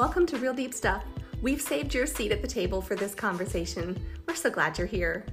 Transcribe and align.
Welcome 0.00 0.24
to 0.28 0.38
Real 0.38 0.54
Deep 0.54 0.72
Stuff. 0.72 1.04
We've 1.42 1.60
saved 1.60 1.92
your 1.92 2.06
seat 2.06 2.32
at 2.32 2.40
the 2.40 2.48
table 2.48 2.80
for 2.80 2.96
this 2.96 3.14
conversation. 3.14 4.02
We're 4.26 4.34
so 4.34 4.48
glad 4.48 4.78
you're 4.78 4.86
here. 4.86 5.26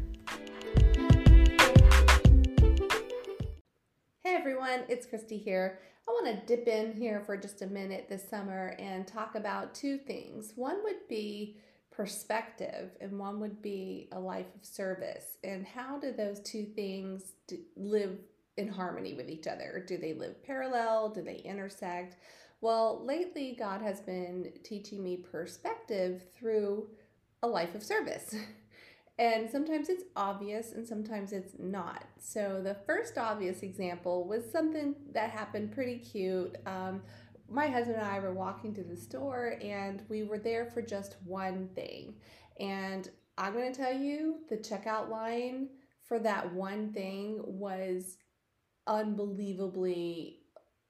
Hey 4.25 4.35
everyone, 4.35 4.81
it's 4.89 5.07
Kristi 5.07 5.41
here. 5.41 5.79
I 6.05 6.11
want 6.11 6.25
to 6.25 6.45
dip 6.45 6.67
in 6.67 6.91
here 6.91 7.21
for 7.25 7.37
just 7.37 7.61
a 7.61 7.67
minute 7.67 8.07
this 8.09 8.27
summer 8.29 8.75
and 8.77 9.07
talk 9.07 9.35
about 9.35 9.73
two 9.73 9.99
things. 9.99 10.51
One 10.57 10.83
would 10.83 11.07
be 11.07 11.55
perspective, 11.89 12.89
and 12.99 13.17
one 13.17 13.39
would 13.39 13.61
be 13.61 14.09
a 14.11 14.19
life 14.19 14.53
of 14.53 14.65
service. 14.65 15.37
And 15.45 15.65
how 15.65 15.97
do 15.97 16.11
those 16.11 16.41
two 16.41 16.65
things 16.65 17.35
live 17.77 18.17
in 18.57 18.67
harmony 18.67 19.13
with 19.13 19.29
each 19.29 19.47
other? 19.47 19.81
Do 19.87 19.97
they 19.97 20.13
live 20.13 20.43
parallel? 20.43 21.07
Do 21.07 21.21
they 21.21 21.37
intersect? 21.37 22.17
Well, 22.59 23.03
lately, 23.05 23.55
God 23.57 23.81
has 23.81 24.01
been 24.01 24.51
teaching 24.63 25.03
me 25.03 25.17
perspective 25.17 26.23
through 26.35 26.87
a 27.43 27.47
life 27.47 27.75
of 27.75 27.83
service. 27.83 28.35
And 29.19 29.49
sometimes 29.49 29.89
it's 29.89 30.03
obvious 30.15 30.73
and 30.73 30.87
sometimes 30.87 31.31
it's 31.31 31.55
not. 31.57 32.05
So, 32.19 32.61
the 32.63 32.75
first 32.85 33.17
obvious 33.17 33.63
example 33.63 34.27
was 34.27 34.43
something 34.51 34.93
that 35.11 35.31
happened 35.31 35.71
pretty 35.71 35.97
cute. 35.97 36.55
Um, 36.67 37.01
my 37.49 37.67
husband 37.67 37.97
and 37.97 38.05
I 38.05 38.19
were 38.19 38.33
walking 38.33 38.75
to 38.75 38.83
the 38.83 38.95
store 38.95 39.57
and 39.59 40.03
we 40.07 40.23
were 40.23 40.37
there 40.37 40.65
for 40.67 40.83
just 40.83 41.15
one 41.25 41.69
thing. 41.73 42.13
And 42.59 43.09
I'm 43.37 43.53
going 43.53 43.71
to 43.71 43.79
tell 43.79 43.93
you 43.93 44.41
the 44.49 44.57
checkout 44.57 45.09
line 45.09 45.69
for 46.03 46.19
that 46.19 46.53
one 46.53 46.93
thing 46.93 47.41
was 47.43 48.17
unbelievably 48.85 50.41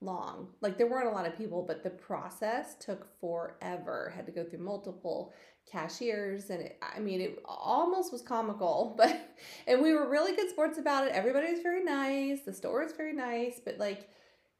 long. 0.01 0.49
Like 0.61 0.77
there 0.77 0.87
weren't 0.87 1.07
a 1.07 1.11
lot 1.11 1.25
of 1.25 1.37
people, 1.37 1.63
but 1.63 1.83
the 1.83 1.89
process 1.89 2.75
took 2.79 3.07
forever. 3.19 4.11
Had 4.15 4.25
to 4.27 4.31
go 4.31 4.43
through 4.43 4.59
multiple 4.59 5.33
cashiers 5.69 6.49
and 6.49 6.61
it, 6.61 6.77
I 6.81 6.99
mean 6.99 7.19
it 7.19 7.41
almost 7.45 8.11
was 8.11 8.21
comical, 8.21 8.95
but 8.97 9.35
and 9.67 9.81
we 9.81 9.93
were 9.93 10.09
really 10.09 10.35
good 10.35 10.49
sports 10.49 10.77
about 10.77 11.07
it. 11.07 11.13
Everybody 11.13 11.51
was 11.51 11.61
very 11.61 11.83
nice. 11.83 12.41
The 12.41 12.53
store 12.53 12.83
was 12.83 12.93
very 12.93 13.13
nice, 13.13 13.59
but 13.63 13.77
like 13.77 14.09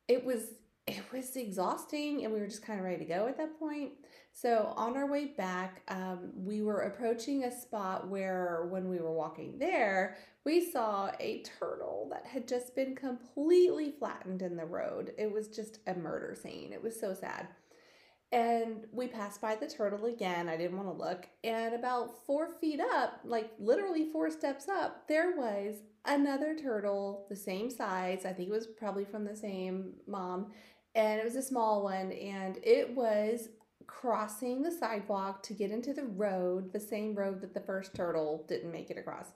it 0.08 0.24
was 0.24 0.54
it 0.86 1.04
was 1.12 1.36
exhausting 1.36 2.24
and 2.24 2.34
we 2.34 2.40
were 2.40 2.48
just 2.48 2.66
kind 2.66 2.80
of 2.80 2.86
ready 2.86 3.00
to 3.00 3.06
go 3.06 3.28
at 3.28 3.38
that 3.38 3.60
point. 3.60 3.92
So 4.40 4.72
on 4.78 4.96
our 4.96 5.10
way 5.10 5.26
back, 5.36 5.82
um, 5.88 6.30
we 6.36 6.62
were 6.62 6.82
approaching 6.82 7.44
a 7.44 7.52
spot 7.52 8.08
where 8.08 8.68
when 8.70 8.88
we 8.88 9.00
were 9.00 9.12
walking 9.12 9.58
there, 9.58 10.18
we 10.46 10.70
saw 10.72 11.10
a 11.20 11.42
turtle 11.42 12.08
that 12.12 12.28
had 12.28 12.48
just 12.48 12.76
been 12.76 12.96
completely 12.96 13.90
flattened 13.98 14.44
in 14.44 14.56
the 14.56 14.64
road. 14.64 15.12
It 15.18 15.32
was 15.32 15.48
just 15.48 15.80
a 15.88 15.96
murder 15.96 16.36
scene. 16.40 16.72
It 16.72 16.84
was 16.84 17.00
so 17.00 17.16
sad. 17.16 17.48
And 18.32 18.86
we 18.92 19.08
passed 19.08 19.42
by 19.42 19.56
the 19.56 19.66
turtle 19.66 20.06
again. 20.06 20.50
I 20.50 20.56
didn't 20.56 20.78
want 20.78 20.96
to 20.96 21.04
look. 21.04 21.28
And 21.44 21.74
about 21.74 22.24
four 22.28 22.48
feet 22.48 22.80
up, 22.80 23.22
like 23.24 23.50
literally 23.58 24.06
four 24.06 24.30
steps 24.30 24.70
up, 24.70 25.08
there 25.08 25.36
was 25.36 25.78
another 26.06 26.56
turtle 26.56 27.26
the 27.28 27.36
same 27.36 27.72
size. 27.72 28.24
I 28.24 28.34
think 28.34 28.50
it 28.50 28.54
was 28.54 28.68
probably 28.68 29.06
from 29.06 29.26
the 29.26 29.36
same 29.36 29.94
mom. 30.06 30.52
And 30.94 31.20
it 31.20 31.26
was 31.26 31.36
a 31.36 31.42
small 31.42 31.84
one. 31.84 32.12
And 32.12 32.60
it 32.62 32.96
was 32.96 33.50
crossing 33.88 34.62
the 34.62 34.72
sidewalk 34.72 35.42
to 35.44 35.54
get 35.54 35.72
into 35.72 35.94
the 35.94 36.06
road, 36.06 36.72
the 36.72 36.80
same 36.80 37.16
road 37.16 37.42
that 37.42 37.54
the 37.54 37.62
first 37.62 37.96
turtle 37.96 38.46
didn't 38.48 38.72
make 38.72 38.90
it 38.90 38.98
across. 38.98 39.28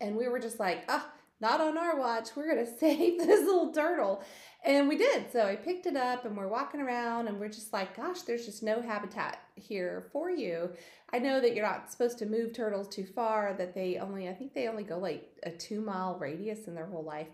And 0.00 0.16
we 0.16 0.28
were 0.28 0.38
just 0.38 0.58
like, 0.58 0.84
ah, 0.88 1.06
oh, 1.06 1.18
not 1.40 1.60
on 1.60 1.76
our 1.76 1.98
watch. 1.98 2.30
We're 2.34 2.52
going 2.52 2.64
to 2.72 2.78
save 2.78 3.18
this 3.18 3.44
little 3.44 3.72
turtle. 3.72 4.22
And 4.64 4.88
we 4.88 4.96
did. 4.96 5.30
So 5.32 5.46
I 5.46 5.56
picked 5.56 5.86
it 5.86 5.96
up 5.96 6.24
and 6.24 6.36
we're 6.36 6.48
walking 6.48 6.80
around 6.80 7.28
and 7.28 7.38
we're 7.38 7.48
just 7.48 7.72
like, 7.72 7.96
gosh, 7.96 8.22
there's 8.22 8.46
just 8.46 8.62
no 8.62 8.80
habitat 8.80 9.40
here 9.54 10.06
for 10.12 10.30
you. 10.30 10.70
I 11.12 11.18
know 11.18 11.40
that 11.40 11.54
you're 11.54 11.66
not 11.66 11.90
supposed 11.92 12.18
to 12.18 12.26
move 12.26 12.52
turtles 12.52 12.88
too 12.88 13.06
far, 13.06 13.54
that 13.56 13.74
they 13.74 13.98
only, 13.98 14.28
I 14.28 14.34
think 14.34 14.54
they 14.54 14.68
only 14.68 14.82
go 14.82 14.98
like 14.98 15.28
a 15.44 15.50
two 15.50 15.80
mile 15.80 16.18
radius 16.18 16.66
in 16.66 16.74
their 16.74 16.86
whole 16.86 17.04
life. 17.04 17.28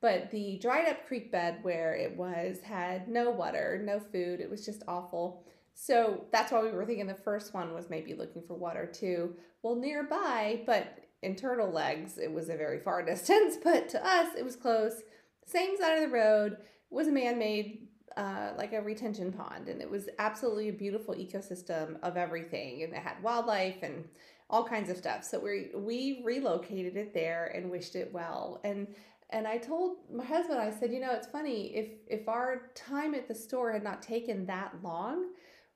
But 0.00 0.30
the 0.30 0.58
dried 0.58 0.88
up 0.88 1.06
creek 1.06 1.30
bed 1.30 1.58
where 1.62 1.94
it 1.94 2.16
was 2.16 2.60
had 2.62 3.08
no 3.08 3.30
water, 3.30 3.82
no 3.84 4.00
food. 4.00 4.40
It 4.40 4.48
was 4.48 4.64
just 4.64 4.82
awful. 4.88 5.44
So 5.82 6.26
that's 6.30 6.52
why 6.52 6.62
we 6.62 6.72
were 6.72 6.84
thinking 6.84 7.06
the 7.06 7.14
first 7.14 7.54
one 7.54 7.72
was 7.72 7.88
maybe 7.88 8.12
looking 8.12 8.42
for 8.46 8.52
water 8.52 8.84
too. 8.84 9.34
Well, 9.62 9.76
nearby, 9.76 10.60
but 10.66 10.98
in 11.22 11.36
turtle 11.36 11.70
legs, 11.70 12.18
it 12.18 12.30
was 12.30 12.50
a 12.50 12.56
very 12.56 12.80
far 12.80 13.02
distance, 13.06 13.56
but 13.64 13.88
to 13.88 14.06
us, 14.06 14.28
it 14.36 14.44
was 14.44 14.56
close. 14.56 15.00
Same 15.46 15.78
side 15.78 15.94
of 15.94 16.02
the 16.02 16.14
road 16.14 16.58
was 16.90 17.08
a 17.08 17.12
man 17.12 17.38
made, 17.38 17.88
uh, 18.18 18.50
like 18.58 18.74
a 18.74 18.82
retention 18.82 19.32
pond, 19.32 19.68
and 19.68 19.80
it 19.80 19.88
was 19.88 20.10
absolutely 20.18 20.68
a 20.68 20.72
beautiful 20.74 21.14
ecosystem 21.14 21.98
of 22.02 22.18
everything, 22.18 22.82
and 22.82 22.92
it 22.92 22.98
had 22.98 23.22
wildlife 23.22 23.82
and 23.82 24.04
all 24.50 24.64
kinds 24.64 24.90
of 24.90 24.98
stuff. 24.98 25.24
So 25.24 25.38
we 25.38 25.70
we 25.74 26.20
relocated 26.26 26.94
it 26.98 27.14
there 27.14 27.46
and 27.54 27.70
wished 27.70 27.96
it 27.96 28.12
well. 28.12 28.60
And 28.64 28.86
and 29.30 29.46
I 29.46 29.56
told 29.56 29.96
my 30.12 30.24
husband, 30.24 30.60
I 30.60 30.70
said, 30.72 30.92
you 30.92 31.00
know, 31.00 31.12
it's 31.12 31.28
funny 31.28 31.74
if 31.74 31.88
if 32.06 32.28
our 32.28 32.70
time 32.74 33.14
at 33.14 33.28
the 33.28 33.34
store 33.34 33.72
had 33.72 33.82
not 33.82 34.02
taken 34.02 34.44
that 34.46 34.74
long, 34.82 35.30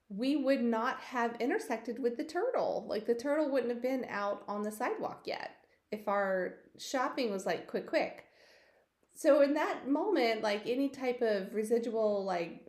we 0.09 0.37
would 0.37 0.62
not 0.62 1.00
have 1.00 1.37
intersected 1.41 1.98
with 1.98 2.16
the 2.16 2.25
turtle. 2.25 2.87
Like 2.88 3.06
the 3.06 3.15
turtle 3.15 3.50
wouldn't 3.50 3.72
have 3.72 3.82
been 3.82 4.06
out 4.09 4.44
on 4.48 4.62
the 4.62 4.72
sidewalk 4.72 5.22
yet 5.25 5.53
if 5.91 6.09
our 6.09 6.56
shopping 6.78 7.31
was 7.31 7.47
like 7.47 7.66
quick, 7.66 7.87
quick. 7.87 8.25
So 9.16 9.42
in 9.42 9.54
that 9.54 9.88
moment, 9.88 10.42
like 10.42 10.66
any 10.66 10.88
type 10.88 11.22
of 11.22 11.54
residual, 11.54 12.25
like, 12.25 12.66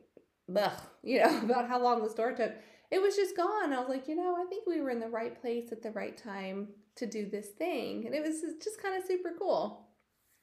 ugh, 0.56 0.80
you 1.04 1.20
know, 1.20 1.40
about 1.44 1.68
how 1.68 1.82
long 1.82 2.04
the 2.04 2.10
store 2.10 2.34
took, 2.34 2.54
it 2.92 3.02
was 3.02 3.16
just 3.16 3.36
gone. 3.36 3.74
I 3.74 3.80
was 3.80 3.90
like, 3.90 4.08
you 4.08 4.16
know, 4.16 4.36
I 4.36 4.46
think 4.48 4.66
we 4.68 4.80
were 4.80 4.92
in 4.92 5.00
the 5.00 5.10
right 5.10 5.40
place 5.42 5.72
at 5.72 5.82
the 5.82 5.92
right 5.92 6.16
time 6.16 6.68
to 6.98 7.06
do 7.06 7.30
this 7.30 7.50
thing. 7.58 8.06
And 8.06 8.16
it 8.16 8.22
was 8.22 8.42
just 8.64 8.82
kind 8.82 8.96
of 8.96 9.06
super 9.06 9.34
cool. 9.38 9.88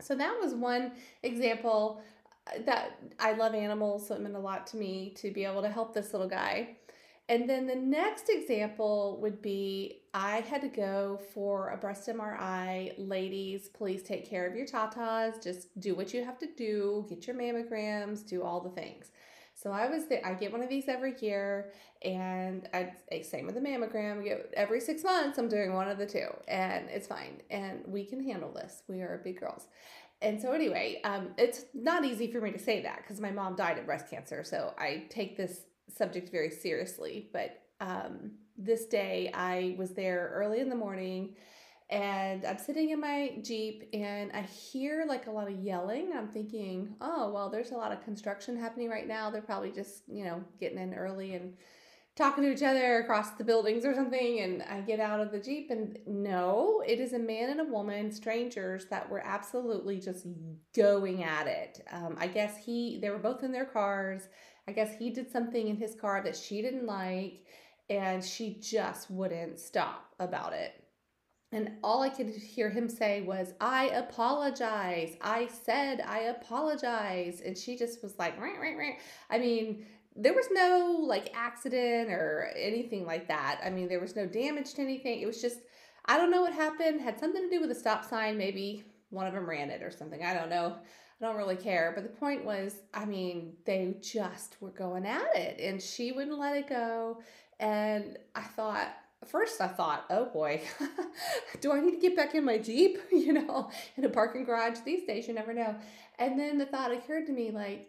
So 0.01 0.17
that 0.17 0.37
was 0.41 0.55
one 0.55 0.93
example 1.23 2.03
uh, 2.49 2.63
that 2.67 2.99
I 3.21 3.35
love 3.35 3.55
animals, 3.55 4.09
so 4.09 4.17
it 4.17 4.21
meant 4.21 4.35
a 4.35 4.41
lot 4.41 4.67
to 4.69 4.77
me 4.77 5.15
to 5.19 5.31
be 5.31 5.45
able 5.45 5.63
to 5.63 5.71
help 5.71 5.95
this 5.95 6.13
little 6.13 6.29
guy. 6.29 6.77
And 7.33 7.49
then 7.49 7.67
the 7.67 7.75
next 7.75 8.29
example 8.29 9.19
would 9.23 9.41
be 9.41 10.03
I 10.13 10.41
had 10.41 10.61
to 10.61 10.69
go 10.69 11.19
for 11.33 11.71
a 11.71 11.79
breast 11.79 12.07
MRI. 12.07 12.93
Ladies, 12.99 13.71
please 13.71 14.03
take 14.03 14.29
care 14.29 14.47
of 14.47 14.55
your 14.55 14.67
tatas. 14.67 15.43
Just 15.43 15.81
do 15.81 15.95
what 15.95 16.13
you 16.13 16.27
have 16.27 16.39
to 16.41 16.49
do, 16.59 17.07
get 17.09 17.27
your 17.27 17.35
mammograms, 17.35 18.29
do 18.29 18.43
all 18.43 18.61
the 18.61 18.69
things. 18.69 19.13
So 19.55 19.71
I 19.71 19.89
was 19.89 20.09
there. 20.09 20.21
I 20.23 20.35
get 20.35 20.53
one 20.53 20.63
of 20.63 20.69
these 20.69 20.89
every 20.89 21.15
year, 21.23 21.73
and 22.03 22.69
I 22.75 22.93
same 23.23 23.47
with 23.47 23.55
the 23.55 23.63
mammogram. 23.63 24.29
every 24.53 24.81
six 24.81 25.03
months. 25.03 25.39
I'm 25.39 25.49
doing 25.49 25.73
one 25.73 25.89
of 25.89 25.97
the 25.97 26.07
two, 26.07 26.29
and 26.49 26.91
it's 26.91 27.07
fine. 27.07 27.41
And 27.51 27.83
we 27.87 28.05
can 28.05 28.23
handle 28.23 28.53
this. 28.53 28.83
We 28.89 29.01
are 29.01 29.23
big 29.25 29.41
girls. 29.41 29.69
And 30.21 30.41
so 30.41 30.53
anyway, 30.53 31.01
um, 31.05 31.31
it's 31.39 31.65
not 31.73 32.05
easy 32.05 32.31
for 32.31 32.43
me 32.43 32.53
to 32.53 32.59
say 32.59 32.83
that 32.83 32.99
because 32.99 33.21
my 33.23 33.31
mom 33.31 33.57
died 33.57 33.79
of 33.79 33.87
breast 33.87 34.11
cancer. 34.11 34.45
So 34.45 34.75
I 34.79 35.05
take 35.09 35.39
this 35.39 35.63
subject 35.97 36.31
very 36.31 36.51
seriously. 36.51 37.29
But 37.33 37.63
um, 37.81 38.33
this 38.57 38.87
day, 38.87 39.31
I 39.35 39.75
was 39.79 39.91
there 39.91 40.31
early 40.35 40.61
in 40.61 40.69
the 40.69 40.77
morning 40.77 41.35
and 41.93 42.47
I'm 42.47 42.57
sitting 42.57 42.89
in 42.89 43.01
my 43.01 43.35
Jeep 43.43 43.91
and 43.93 44.33
I 44.33 44.41
hear 44.43 45.05
like 45.07 45.27
a 45.27 45.31
lot 45.31 45.49
of 45.49 45.59
yelling. 45.63 46.13
I'm 46.17 46.29
thinking, 46.29 46.95
oh, 47.03 47.31
well, 47.31 47.51
there's 47.51 47.71
a 47.71 47.77
lot 47.77 47.93
of 47.93 48.03
construction 48.03 48.57
happening 48.57 48.89
right 48.89 49.07
now. 49.07 49.29
They're 49.29 49.43
probably 49.43 49.73
just, 49.73 50.05
you 50.09 50.25
know, 50.25 50.43
getting 50.59 50.79
in 50.79 50.95
early 50.95 51.35
and 51.35 51.55
talking 52.17 52.45
to 52.45 52.53
each 52.53 52.63
other 52.63 53.01
across 53.01 53.33
the 53.33 53.45
buildings 53.45 53.85
or 53.85 53.95
something. 53.95 54.41
And 54.41 54.63
I 54.63 54.81
get 54.81 55.01
out 55.01 55.21
of 55.21 55.33
the 55.33 55.39
Jeep 55.39 55.71
and 55.71 55.99
no, 56.07 56.83
it 56.87 56.99
is 56.99 57.13
a 57.13 57.19
man 57.19 57.51
and 57.51 57.61
a 57.61 57.65
woman, 57.65 58.11
strangers 58.11 58.87
that 58.87 59.11
were 59.11 59.23
absolutely 59.23 60.01
just 60.01 60.27
going 60.75 61.25
at 61.25 61.47
it. 61.47 61.87
Um, 61.93 62.17
I 62.19 62.27
guess 62.27 62.57
he, 62.57 62.99
they 63.03 63.11
were 63.11 63.19
both 63.19 63.43
in 63.43 63.53
their 63.53 63.67
cars. 63.67 64.29
I 64.69 64.73
guess 64.73 64.95
he 64.99 65.11
did 65.11 65.31
something 65.31 65.69
in 65.69 65.77
his 65.77 65.95
car 65.95 66.23
that 66.23 66.37
she 66.37 66.63
didn't 66.63 66.87
like, 66.87 67.45
and 67.91 68.25
she 68.25 68.59
just 68.61 69.11
wouldn't 69.11 69.59
stop 69.59 70.15
about 70.19 70.53
it. 70.53 70.83
And 71.53 71.73
all 71.85 72.01
I 72.01 72.09
could 72.09 72.31
hear 72.31 72.71
him 72.71 72.89
say 72.89 73.21
was, 73.21 73.53
I 73.61 73.89
apologize. 73.89 75.17
I 75.21 75.49
said, 75.49 76.01
I 76.01 76.21
apologize. 76.21 77.43
And 77.45 77.59
she 77.59 77.77
just 77.77 78.03
was 78.03 78.19
like, 78.19 78.41
rah, 78.41 78.59
rah, 78.59 78.75
rah. 78.75 78.95
I 79.29 79.39
mean, 79.39 79.85
there 80.17 80.33
was 80.33 80.47
no 80.51 81.05
like 81.07 81.31
accident 81.35 82.11
or 82.11 82.51
anything 82.57 83.05
like 83.05 83.29
that. 83.29 83.61
I 83.63 83.69
mean, 83.69 83.89
there 83.89 84.01
was 84.01 84.17
no 84.17 84.27
damage 84.27 84.73
to 84.75 84.83
anything. 84.83 85.21
It 85.21 85.27
was 85.27 85.43
just, 85.43 85.59
I 86.07 86.17
don't 86.17 86.31
know 86.31 86.41
what 86.41 86.55
happened. 86.55 87.03
Had 87.03 87.21
something 87.21 87.43
to 87.43 87.51
do 87.51 87.61
with 87.61 87.71
a 87.71 87.75
stop 87.79 88.09
sign. 88.09 88.39
Maybe 88.39 88.85
one 89.11 89.27
of 89.27 89.35
them 89.35 89.49
ran 89.49 89.69
it 89.69 89.83
or 89.83 89.91
something. 89.91 90.25
I 90.25 90.33
don't 90.33 90.49
know. 90.49 90.79
I 91.23 91.27
don't 91.27 91.37
really 91.37 91.57
care. 91.57 91.93
But 91.95 92.05
the 92.05 92.11
point 92.11 92.45
was, 92.45 92.75
I 92.93 93.05
mean, 93.05 93.55
they 93.65 93.95
just 94.01 94.61
were 94.61 94.71
going 94.71 95.07
at 95.07 95.37
it 95.37 95.61
and 95.61 95.81
she 95.81 96.13
wouldn't 96.13 96.39
let 96.39 96.57
it 96.57 96.69
go. 96.69 97.21
And 97.61 98.19
I 98.35 98.43
thought, 98.43 98.89
first 99.27 99.61
I 99.61 99.69
thought, 99.69 100.05
oh 100.11 100.27
boy, 100.27 100.63
do 101.61 101.73
I 101.73 101.81
need 101.81 101.93
to 101.93 102.01
get 102.01 102.17
back 102.17 102.35
in 102.35 102.45
my 102.45 102.59
Jeep? 102.59 102.99
You 103.13 103.35
know, 103.35 103.71
in 103.97 104.05
a 104.05 104.09
parking 104.09 104.45
garage 104.45 104.81
these 104.85 105.05
days, 105.05 105.29
you 105.29 105.35
never 105.35 105.55
know. 105.55 105.77
And 106.19 106.39
then 106.39 106.59
the 106.59 106.67
thought 106.67 106.91
occurred 106.91 107.27
to 107.27 107.33
me, 107.33 107.53
like, 107.53 107.89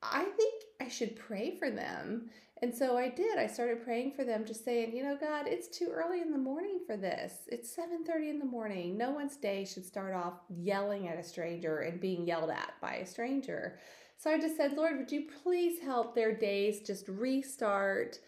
I 0.00 0.22
think 0.22 0.62
I 0.80 0.88
should 0.88 1.16
pray 1.16 1.56
for 1.58 1.70
them. 1.70 2.30
And 2.60 2.74
so 2.74 2.96
I 2.96 3.08
did. 3.08 3.38
I 3.38 3.46
started 3.46 3.84
praying 3.84 4.12
for 4.12 4.24
them, 4.24 4.44
just 4.44 4.64
saying, 4.64 4.96
you 4.96 5.04
know, 5.04 5.16
God, 5.16 5.46
it's 5.46 5.68
too 5.68 5.90
early 5.92 6.20
in 6.20 6.32
the 6.32 6.38
morning 6.38 6.80
for 6.86 6.96
this. 6.96 7.48
It's 7.52 7.70
7:30 7.70 8.30
in 8.30 8.38
the 8.38 8.44
morning. 8.44 8.96
No 8.96 9.10
one's 9.12 9.36
day 9.36 9.64
should 9.64 9.84
start 9.84 10.14
off 10.14 10.40
yelling 10.48 11.06
at 11.06 11.18
a 11.18 11.22
stranger 11.22 11.78
and 11.78 12.00
being 12.00 12.26
yelled 12.26 12.50
at 12.50 12.72
by 12.80 12.96
a 12.96 13.06
stranger. 13.06 13.78
So 14.16 14.30
I 14.32 14.40
just 14.40 14.56
said, 14.56 14.72
Lord, 14.72 14.98
would 14.98 15.12
you 15.12 15.26
please 15.44 15.80
help 15.80 16.14
their 16.14 16.34
days 16.34 16.80
just 16.80 17.06
restart? 17.06 18.18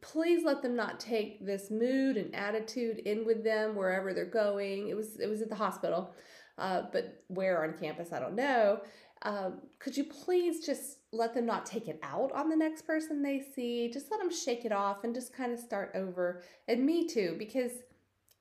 Please 0.00 0.44
let 0.44 0.62
them 0.62 0.76
not 0.76 1.00
take 1.00 1.44
this 1.44 1.72
mood 1.72 2.16
and 2.16 2.32
attitude 2.36 2.98
in 2.98 3.26
with 3.26 3.42
them 3.42 3.74
wherever 3.74 4.14
they're 4.14 4.24
going. 4.24 4.88
It 4.88 4.94
was 4.94 5.18
it 5.18 5.28
was 5.28 5.42
at 5.42 5.48
the 5.48 5.56
hospital, 5.56 6.14
uh, 6.58 6.82
but 6.92 7.24
where 7.26 7.64
on 7.64 7.76
campus 7.76 8.12
I 8.12 8.20
don't 8.20 8.36
know. 8.36 8.82
Um, 9.22 9.62
could 9.78 9.96
you 9.96 10.04
please 10.04 10.64
just 10.64 10.98
let 11.12 11.34
them 11.34 11.46
not 11.46 11.66
take 11.66 11.88
it 11.88 11.98
out 12.02 12.30
on 12.32 12.48
the 12.48 12.56
next 12.56 12.86
person 12.86 13.22
they 13.22 13.44
see? 13.54 13.90
Just 13.92 14.10
let 14.10 14.20
them 14.20 14.32
shake 14.32 14.64
it 14.64 14.72
off 14.72 15.04
and 15.04 15.14
just 15.14 15.34
kind 15.34 15.52
of 15.52 15.58
start 15.58 15.92
over. 15.94 16.42
And 16.68 16.86
me 16.86 17.08
too, 17.08 17.34
because 17.38 17.72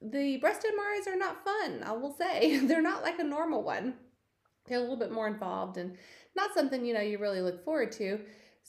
the 0.01 0.37
breast 0.37 0.65
MRIs 0.65 1.11
are 1.11 1.17
not 1.17 1.43
fun, 1.43 1.83
I 1.83 1.93
will 1.93 2.15
say. 2.15 2.57
They're 2.65 2.81
not 2.81 3.01
like 3.01 3.19
a 3.19 3.23
normal 3.23 3.63
one. 3.63 3.95
They're 4.67 4.77
a 4.77 4.81
little 4.81 4.97
bit 4.97 5.11
more 5.11 5.27
involved 5.27 5.77
and 5.77 5.97
not 6.35 6.53
something, 6.53 6.85
you 6.85 6.93
know, 6.93 7.01
you 7.01 7.17
really 7.17 7.41
look 7.41 7.63
forward 7.63 7.91
to. 7.93 8.19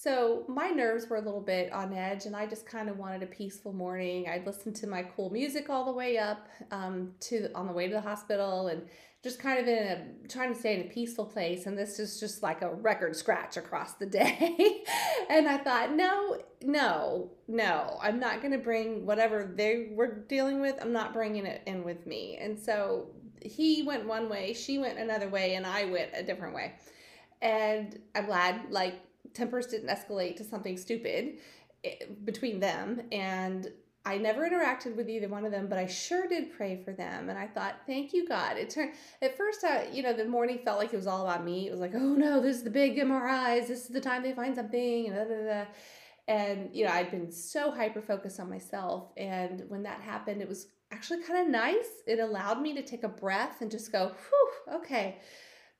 So 0.00 0.44
my 0.46 0.68
nerves 0.68 1.08
were 1.08 1.16
a 1.16 1.20
little 1.20 1.40
bit 1.40 1.72
on 1.72 1.92
edge, 1.92 2.26
and 2.26 2.36
I 2.36 2.46
just 2.46 2.64
kind 2.64 2.88
of 2.88 2.98
wanted 2.98 3.24
a 3.24 3.26
peaceful 3.26 3.72
morning. 3.72 4.28
I'd 4.28 4.46
listen 4.46 4.72
to 4.74 4.86
my 4.86 5.02
cool 5.02 5.28
music 5.28 5.68
all 5.70 5.84
the 5.84 5.92
way 5.92 6.18
up 6.18 6.46
um, 6.70 7.14
to 7.22 7.50
on 7.52 7.66
the 7.66 7.72
way 7.72 7.88
to 7.88 7.94
the 7.94 8.00
hospital, 8.00 8.68
and 8.68 8.82
just 9.24 9.40
kind 9.40 9.58
of 9.58 9.66
in 9.66 9.76
a 9.76 10.28
trying 10.28 10.54
to 10.54 10.60
stay 10.60 10.74
in 10.74 10.82
a 10.82 10.88
peaceful 10.88 11.24
place. 11.24 11.66
And 11.66 11.76
this 11.76 11.98
is 11.98 12.20
just 12.20 12.44
like 12.44 12.62
a 12.62 12.72
record 12.72 13.16
scratch 13.16 13.56
across 13.56 13.94
the 13.94 14.06
day. 14.20 14.84
and 15.28 15.48
I 15.48 15.58
thought, 15.58 15.90
no, 15.90 16.42
no, 16.62 17.32
no, 17.48 17.98
I'm 18.00 18.20
not 18.20 18.40
going 18.40 18.52
to 18.52 18.58
bring 18.58 19.04
whatever 19.04 19.52
they 19.52 19.88
were 19.90 20.24
dealing 20.28 20.60
with. 20.60 20.76
I'm 20.80 20.92
not 20.92 21.12
bringing 21.12 21.44
it 21.44 21.62
in 21.66 21.82
with 21.82 22.06
me. 22.06 22.38
And 22.40 22.56
so 22.56 23.08
he 23.42 23.82
went 23.82 24.06
one 24.06 24.28
way, 24.28 24.52
she 24.52 24.78
went 24.78 24.96
another 24.96 25.28
way, 25.28 25.56
and 25.56 25.66
I 25.66 25.86
went 25.86 26.10
a 26.14 26.22
different 26.22 26.54
way. 26.54 26.74
And 27.42 27.98
I'm 28.14 28.26
glad, 28.26 28.70
like 28.70 28.94
tempers 29.38 29.66
didn't 29.66 29.88
escalate 29.88 30.36
to 30.36 30.44
something 30.44 30.76
stupid 30.76 31.38
eh, 31.84 31.94
between 32.24 32.60
them 32.60 33.02
and 33.12 33.68
I 34.08 34.16
never 34.16 34.48
interacted 34.48 34.96
with 34.96 35.10
either 35.10 35.28
one 35.28 35.44
of 35.44 35.52
them, 35.52 35.66
but 35.68 35.78
I 35.78 35.86
sure 35.86 36.26
did 36.26 36.56
pray 36.56 36.82
for 36.82 36.94
them. 36.94 37.28
And 37.28 37.38
I 37.38 37.46
thought, 37.46 37.74
thank 37.86 38.14
you, 38.14 38.26
God. 38.26 38.56
It 38.56 38.70
turned 38.70 38.92
at 39.20 39.36
first, 39.36 39.64
I, 39.64 39.88
you 39.92 40.02
know, 40.02 40.14
the 40.14 40.24
morning 40.24 40.60
felt 40.64 40.78
like 40.78 40.94
it 40.94 40.96
was 40.96 41.06
all 41.06 41.26
about 41.26 41.44
me. 41.44 41.68
It 41.68 41.70
was 41.70 41.80
like, 41.80 41.94
oh 41.94 42.14
no, 42.14 42.40
this 42.40 42.56
is 42.56 42.62
the 42.62 42.70
big 42.70 42.96
MRIs. 42.96 43.68
This 43.68 43.82
is 43.82 43.88
the 43.88 44.00
time 44.00 44.22
they 44.22 44.32
find 44.32 44.56
something. 44.56 45.08
And, 45.08 45.14
da, 45.14 45.24
da, 45.24 45.44
da. 45.44 45.64
and 46.26 46.70
you 46.72 46.86
know, 46.86 46.92
I'd 46.92 47.10
been 47.10 47.30
so 47.30 47.70
hyper 47.70 48.00
focused 48.00 48.40
on 48.40 48.48
myself. 48.48 49.10
And 49.18 49.64
when 49.68 49.82
that 49.82 50.00
happened, 50.00 50.40
it 50.40 50.48
was 50.48 50.68
actually 50.90 51.22
kind 51.22 51.44
of 51.44 51.48
nice. 51.48 51.90
It 52.06 52.18
allowed 52.18 52.62
me 52.62 52.72
to 52.76 52.82
take 52.82 53.04
a 53.04 53.08
breath 53.08 53.60
and 53.60 53.70
just 53.70 53.92
go, 53.92 54.12
whew, 54.30 54.76
okay 54.80 55.18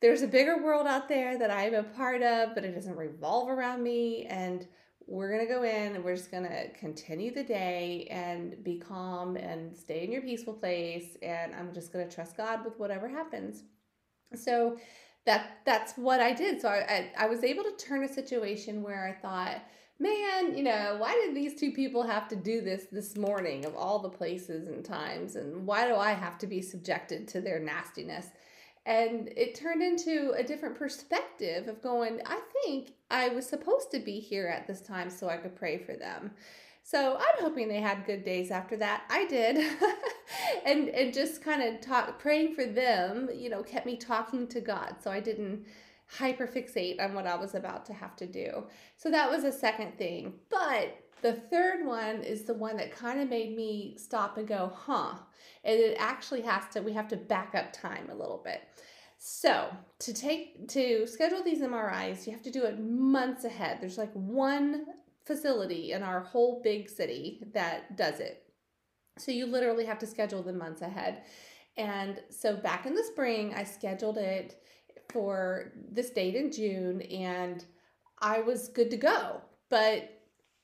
there's 0.00 0.22
a 0.22 0.28
bigger 0.28 0.62
world 0.62 0.86
out 0.86 1.08
there 1.08 1.38
that 1.38 1.50
I'm 1.50 1.74
a 1.74 1.82
part 1.82 2.22
of, 2.22 2.54
but 2.54 2.64
it 2.64 2.74
doesn't 2.74 2.96
revolve 2.96 3.48
around 3.48 3.82
me. 3.82 4.26
And 4.26 4.66
we're 5.06 5.32
going 5.32 5.46
to 5.46 5.52
go 5.52 5.62
in 5.62 5.96
and 5.96 6.04
we're 6.04 6.16
just 6.16 6.30
going 6.30 6.44
to 6.44 6.70
continue 6.72 7.32
the 7.32 7.42
day 7.42 8.06
and 8.10 8.62
be 8.62 8.78
calm 8.78 9.36
and 9.36 9.76
stay 9.76 10.04
in 10.04 10.12
your 10.12 10.22
peaceful 10.22 10.54
place. 10.54 11.16
And 11.22 11.54
I'm 11.54 11.72
just 11.72 11.92
going 11.92 12.06
to 12.06 12.14
trust 12.14 12.36
God 12.36 12.64
with 12.64 12.78
whatever 12.78 13.08
happens. 13.08 13.64
So 14.34 14.76
that 15.24 15.58
that's 15.64 15.94
what 15.94 16.20
I 16.20 16.32
did. 16.32 16.60
So 16.60 16.68
I, 16.68 17.10
I, 17.18 17.24
I 17.24 17.26
was 17.26 17.42
able 17.42 17.64
to 17.64 17.72
turn 17.76 18.04
a 18.04 18.08
situation 18.08 18.82
where 18.82 19.06
I 19.08 19.20
thought, 19.20 19.62
man, 19.98 20.56
you 20.56 20.62
know, 20.62 20.96
why 20.98 21.14
did 21.14 21.34
these 21.34 21.58
two 21.58 21.72
people 21.72 22.02
have 22.02 22.28
to 22.28 22.36
do 22.36 22.60
this 22.60 22.86
this 22.92 23.16
morning 23.16 23.64
of 23.64 23.74
all 23.74 23.98
the 23.98 24.08
places 24.08 24.68
and 24.68 24.84
times? 24.84 25.36
And 25.36 25.66
why 25.66 25.88
do 25.88 25.96
I 25.96 26.12
have 26.12 26.38
to 26.38 26.46
be 26.46 26.62
subjected 26.62 27.26
to 27.28 27.40
their 27.40 27.58
nastiness? 27.58 28.26
And 28.88 29.28
it 29.36 29.54
turned 29.54 29.82
into 29.82 30.32
a 30.34 30.42
different 30.42 30.74
perspective 30.74 31.68
of 31.68 31.82
going, 31.82 32.22
I 32.24 32.40
think 32.62 32.94
I 33.10 33.28
was 33.28 33.46
supposed 33.46 33.90
to 33.90 33.98
be 33.98 34.18
here 34.18 34.46
at 34.46 34.66
this 34.66 34.80
time 34.80 35.10
so 35.10 35.28
I 35.28 35.36
could 35.36 35.54
pray 35.54 35.76
for 35.76 35.94
them. 35.94 36.30
So 36.82 37.18
I'm 37.18 37.44
hoping 37.44 37.68
they 37.68 37.82
had 37.82 38.06
good 38.06 38.24
days 38.24 38.50
after 38.50 38.78
that. 38.78 39.02
I 39.10 39.26
did. 39.26 39.58
and 40.64 40.88
and 40.88 41.12
just 41.12 41.44
kind 41.44 41.62
of 41.62 41.82
talk 41.82 42.18
praying 42.18 42.54
for 42.54 42.64
them, 42.64 43.28
you 43.34 43.50
know, 43.50 43.62
kept 43.62 43.84
me 43.84 43.98
talking 43.98 44.46
to 44.48 44.60
God. 44.62 44.94
So 45.04 45.10
I 45.10 45.20
didn't 45.20 45.66
hyperfixate 46.16 46.98
on 46.98 47.12
what 47.12 47.26
I 47.26 47.36
was 47.36 47.54
about 47.54 47.84
to 47.86 47.92
have 47.92 48.16
to 48.16 48.26
do. 48.26 48.64
So 48.96 49.10
that 49.10 49.30
was 49.30 49.44
a 49.44 49.52
second 49.52 49.98
thing. 49.98 50.32
But 50.48 50.96
the 51.22 51.32
third 51.32 51.84
one 51.86 52.22
is 52.22 52.44
the 52.44 52.54
one 52.54 52.76
that 52.76 52.94
kind 52.94 53.20
of 53.20 53.28
made 53.28 53.56
me 53.56 53.96
stop 53.98 54.36
and 54.36 54.46
go, 54.46 54.72
huh. 54.74 55.14
And 55.64 55.78
it 55.78 55.96
actually 55.98 56.42
has 56.42 56.64
to, 56.72 56.80
we 56.80 56.92
have 56.92 57.08
to 57.08 57.16
back 57.16 57.54
up 57.54 57.72
time 57.72 58.08
a 58.10 58.14
little 58.14 58.40
bit. 58.44 58.62
So 59.18 59.68
to 59.98 60.14
take, 60.14 60.68
to 60.68 61.06
schedule 61.06 61.42
these 61.42 61.60
MRIs, 61.60 62.26
you 62.26 62.32
have 62.32 62.42
to 62.42 62.50
do 62.50 62.64
it 62.64 62.80
months 62.80 63.44
ahead. 63.44 63.78
There's 63.80 63.98
like 63.98 64.12
one 64.12 64.86
facility 65.24 65.92
in 65.92 66.02
our 66.02 66.20
whole 66.20 66.60
big 66.62 66.88
city 66.88 67.42
that 67.52 67.96
does 67.96 68.20
it. 68.20 68.44
So 69.18 69.32
you 69.32 69.46
literally 69.46 69.84
have 69.84 69.98
to 69.98 70.06
schedule 70.06 70.42
them 70.42 70.58
months 70.58 70.82
ahead. 70.82 71.22
And 71.76 72.20
so 72.30 72.56
back 72.56 72.86
in 72.86 72.94
the 72.94 73.02
spring, 73.02 73.52
I 73.54 73.64
scheduled 73.64 74.18
it 74.18 74.62
for 75.10 75.72
this 75.90 76.10
date 76.10 76.34
in 76.34 76.52
June 76.52 77.02
and 77.02 77.64
I 78.20 78.40
was 78.40 78.68
good 78.68 78.90
to 78.90 78.96
go. 78.96 79.42
But 79.70 80.17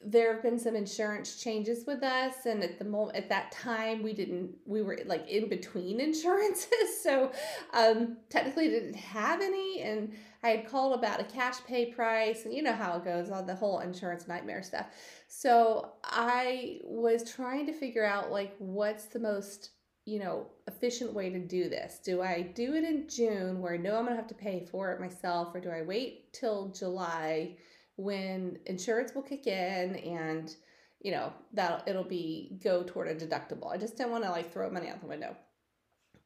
there 0.07 0.33
have 0.33 0.43
been 0.43 0.59
some 0.59 0.77
insurance 0.77 1.37
changes 1.37 1.87
with 1.87 2.03
us 2.03 2.45
and 2.45 2.63
at 2.63 2.79
the 2.79 2.85
moment 2.85 3.17
at 3.17 3.29
that 3.29 3.51
time 3.51 4.03
we 4.03 4.13
didn't 4.13 4.55
we 4.67 4.83
were 4.83 4.99
like 5.07 5.27
in 5.29 5.49
between 5.49 6.01
insurances 6.09 7.03
so 7.03 7.31
um 7.73 8.17
technically 8.29 8.69
didn't 8.69 8.95
have 8.95 9.41
any 9.41 9.81
and 9.81 10.13
i 10.43 10.51
had 10.51 10.69
called 10.69 10.99
about 10.99 11.21
a 11.21 11.25
cash 11.25 11.57
pay 11.67 11.87
price 11.87 12.45
and 12.45 12.53
you 12.53 12.63
know 12.63 12.73
how 12.73 12.97
it 12.97 13.05
goes 13.05 13.31
all 13.31 13.43
the 13.43 13.55
whole 13.55 13.81
insurance 13.81 14.29
nightmare 14.29 14.63
stuff. 14.63 14.87
So 15.29 15.93
i 16.05 16.81
was 16.85 17.31
trying 17.31 17.67
to 17.67 17.73
figure 17.73 18.05
out 18.05 18.31
like 18.31 18.55
what's 18.59 19.07
the 19.07 19.21
most 19.21 19.71
you 20.05 20.19
know 20.19 20.47
efficient 20.67 21.15
way 21.15 21.31
to 21.31 21.39
do 21.39 21.71
this? 21.71 21.99
Do 22.05 22.21
i 22.21 22.43
do 22.43 22.75
it 22.75 22.85
in 22.85 23.09
june 23.09 23.61
where 23.63 23.75
i 23.75 23.79
know 23.79 23.97
i'm 23.97 24.05
gonna 24.05 24.17
have 24.17 24.27
to 24.29 24.35
pay 24.35 24.67
for 24.71 24.93
it 24.93 25.01
myself 25.01 25.55
or 25.55 25.61
do 25.61 25.71
i 25.71 25.83
wait 25.83 26.33
till 26.35 26.69
july 26.69 27.57
when 27.97 28.59
insurance 28.67 29.15
will 29.15 29.23
kick 29.23 29.47
in 29.47 29.97
and 29.97 30.55
you 31.01 31.13
know 31.13 31.33
that 31.53 31.85
it'll 31.87 32.03
be 32.03 32.59
go 32.63 32.83
toward 32.83 33.09
a 33.09 33.15
deductible. 33.15 33.71
I 33.71 33.77
just 33.77 33.97
didn't 33.97 34.13
want 34.13 34.25
to 34.25 34.31
like 34.31 34.53
throw 34.53 34.71
money 34.71 34.89
out 34.89 35.01
the 35.01 35.07
window. 35.07 35.37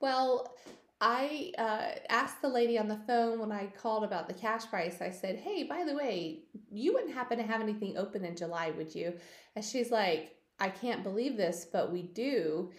Well 0.01 0.55
i 1.01 1.53
uh, 1.59 1.91
asked 2.09 2.43
the 2.43 2.49
lady 2.49 2.77
on 2.77 2.89
the 2.89 2.99
phone 3.07 3.39
when 3.39 3.53
i 3.53 3.67
called 3.67 4.03
about 4.03 4.27
the 4.27 4.35
cash 4.35 4.67
price. 4.67 5.01
I 5.01 5.11
said 5.11 5.37
hey 5.37 5.63
by 5.63 5.85
the 5.85 5.95
way 5.95 6.41
you 6.73 6.93
wouldn't 6.93 7.15
happen 7.15 7.39
to 7.39 7.45
have 7.45 7.61
anything 7.61 7.97
open 7.97 8.25
in 8.25 8.37
july 8.37 8.71
would 8.71 8.95
you? 8.95 9.15
And 9.55 9.65
she's 9.65 9.91
like 9.91 10.35
i 10.61 10.69
can't 10.69 11.05
believe 11.05 11.37
this 11.37 11.67
but 11.73 11.93
we 11.93 12.03
do 12.03 12.71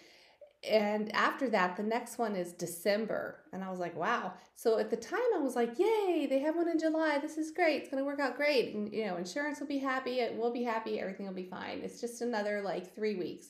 and 0.68 1.14
after 1.14 1.48
that 1.48 1.76
the 1.76 1.82
next 1.82 2.18
one 2.18 2.36
is 2.36 2.52
december. 2.52 3.40
And 3.52 3.64
i 3.64 3.70
was 3.70 3.78
like 3.78 3.96
wow. 3.96 4.34
So 4.56 4.78
at 4.78 4.90
the 4.90 4.96
time 4.96 5.20
i 5.34 5.38
was 5.38 5.56
like 5.56 5.78
yay 5.78 6.26
they 6.28 6.40
have 6.40 6.56
one 6.56 6.68
in 6.68 6.78
july. 6.78 7.18
This 7.18 7.38
is 7.38 7.50
great. 7.50 7.82
It's 7.82 7.90
going 7.90 8.02
to 8.02 8.06
work 8.06 8.20
out 8.20 8.36
great. 8.36 8.74
And 8.74 8.92
you 8.92 9.06
know 9.06 9.16
insurance 9.16 9.60
will 9.60 9.66
be 9.66 9.78
happy. 9.78 10.20
It 10.20 10.36
will 10.36 10.52
be 10.52 10.62
happy. 10.62 11.00
Everything 11.00 11.26
will 11.26 11.34
be 11.34 11.44
fine. 11.44 11.80
It's 11.82 12.00
just 12.00 12.20
another 12.20 12.60
like 12.62 12.94
three 12.94 13.16
weeks. 13.16 13.48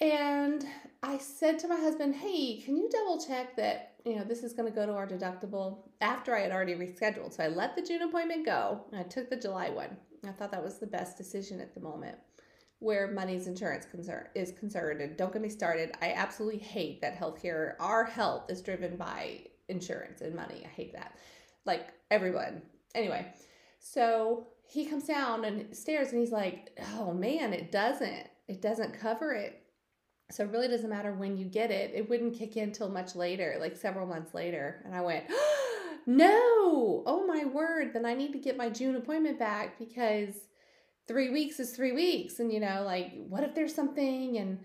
And 0.00 0.66
i 1.02 1.18
said 1.18 1.58
to 1.60 1.68
my 1.68 1.76
husband 1.76 2.14
hey 2.14 2.60
can 2.64 2.76
you 2.76 2.88
double 2.90 3.24
check 3.24 3.56
that 3.56 3.94
you 4.04 4.16
know 4.16 4.24
this 4.24 4.42
is 4.42 4.52
going 4.54 4.68
to 4.70 4.74
go 4.74 4.86
to 4.86 4.92
our 4.92 5.06
deductible? 5.06 5.88
After 6.00 6.34
i 6.34 6.40
had 6.40 6.52
already 6.52 6.74
rescheduled. 6.74 7.34
So 7.34 7.44
i 7.44 7.48
let 7.48 7.76
the 7.76 7.82
june 7.82 8.02
appointment 8.02 8.46
go. 8.46 8.86
And 8.92 9.00
i 9.00 9.04
took 9.04 9.28
the 9.28 9.36
july 9.36 9.68
one. 9.68 9.96
I 10.26 10.30
thought 10.30 10.52
that 10.52 10.64
was 10.64 10.78
the 10.78 10.86
best 10.86 11.18
decision 11.18 11.60
at 11.60 11.74
the 11.74 11.80
moment 11.80 12.16
where 12.82 13.10
money's 13.10 13.46
insurance 13.46 13.86
concern 13.86 14.26
is 14.34 14.52
concerned. 14.52 15.00
And 15.00 15.16
don't 15.16 15.32
get 15.32 15.40
me 15.40 15.48
started. 15.48 15.92
I 16.02 16.12
absolutely 16.12 16.58
hate 16.58 17.00
that 17.00 17.18
healthcare, 17.18 17.74
our 17.78 18.04
health 18.04 18.50
is 18.50 18.60
driven 18.60 18.96
by 18.96 19.46
insurance 19.68 20.20
and 20.20 20.34
money. 20.34 20.62
I 20.64 20.68
hate 20.68 20.92
that. 20.94 21.16
Like 21.64 21.88
everyone. 22.10 22.62
Anyway, 22.94 23.26
so 23.78 24.48
he 24.68 24.84
comes 24.84 25.04
down 25.04 25.44
and 25.44 25.74
stares 25.76 26.10
and 26.10 26.20
he's 26.20 26.32
like, 26.32 26.76
oh 26.94 27.12
man, 27.12 27.52
it 27.52 27.70
doesn't. 27.70 28.26
It 28.48 28.60
doesn't 28.60 28.98
cover 28.98 29.32
it. 29.32 29.62
So 30.30 30.44
it 30.44 30.50
really 30.50 30.68
doesn't 30.68 30.90
matter 30.90 31.12
when 31.12 31.36
you 31.36 31.44
get 31.44 31.70
it. 31.70 31.92
It 31.94 32.08
wouldn't 32.08 32.38
kick 32.38 32.56
in 32.56 32.72
till 32.72 32.88
much 32.88 33.14
later, 33.14 33.56
like 33.60 33.76
several 33.76 34.06
months 34.06 34.34
later. 34.34 34.82
And 34.84 34.94
I 34.94 35.02
went, 35.02 35.24
no, 36.06 37.02
oh 37.06 37.24
my 37.26 37.44
word, 37.44 37.92
then 37.92 38.04
I 38.04 38.14
need 38.14 38.32
to 38.32 38.38
get 38.38 38.56
my 38.56 38.70
June 38.70 38.96
appointment 38.96 39.38
back 39.38 39.78
because 39.78 40.34
three 41.08 41.30
weeks 41.30 41.60
is 41.60 41.70
three 41.70 41.92
weeks 41.92 42.38
and 42.38 42.52
you 42.52 42.60
know 42.60 42.82
like 42.84 43.12
what 43.28 43.42
if 43.42 43.54
there's 43.54 43.74
something 43.74 44.38
and 44.38 44.58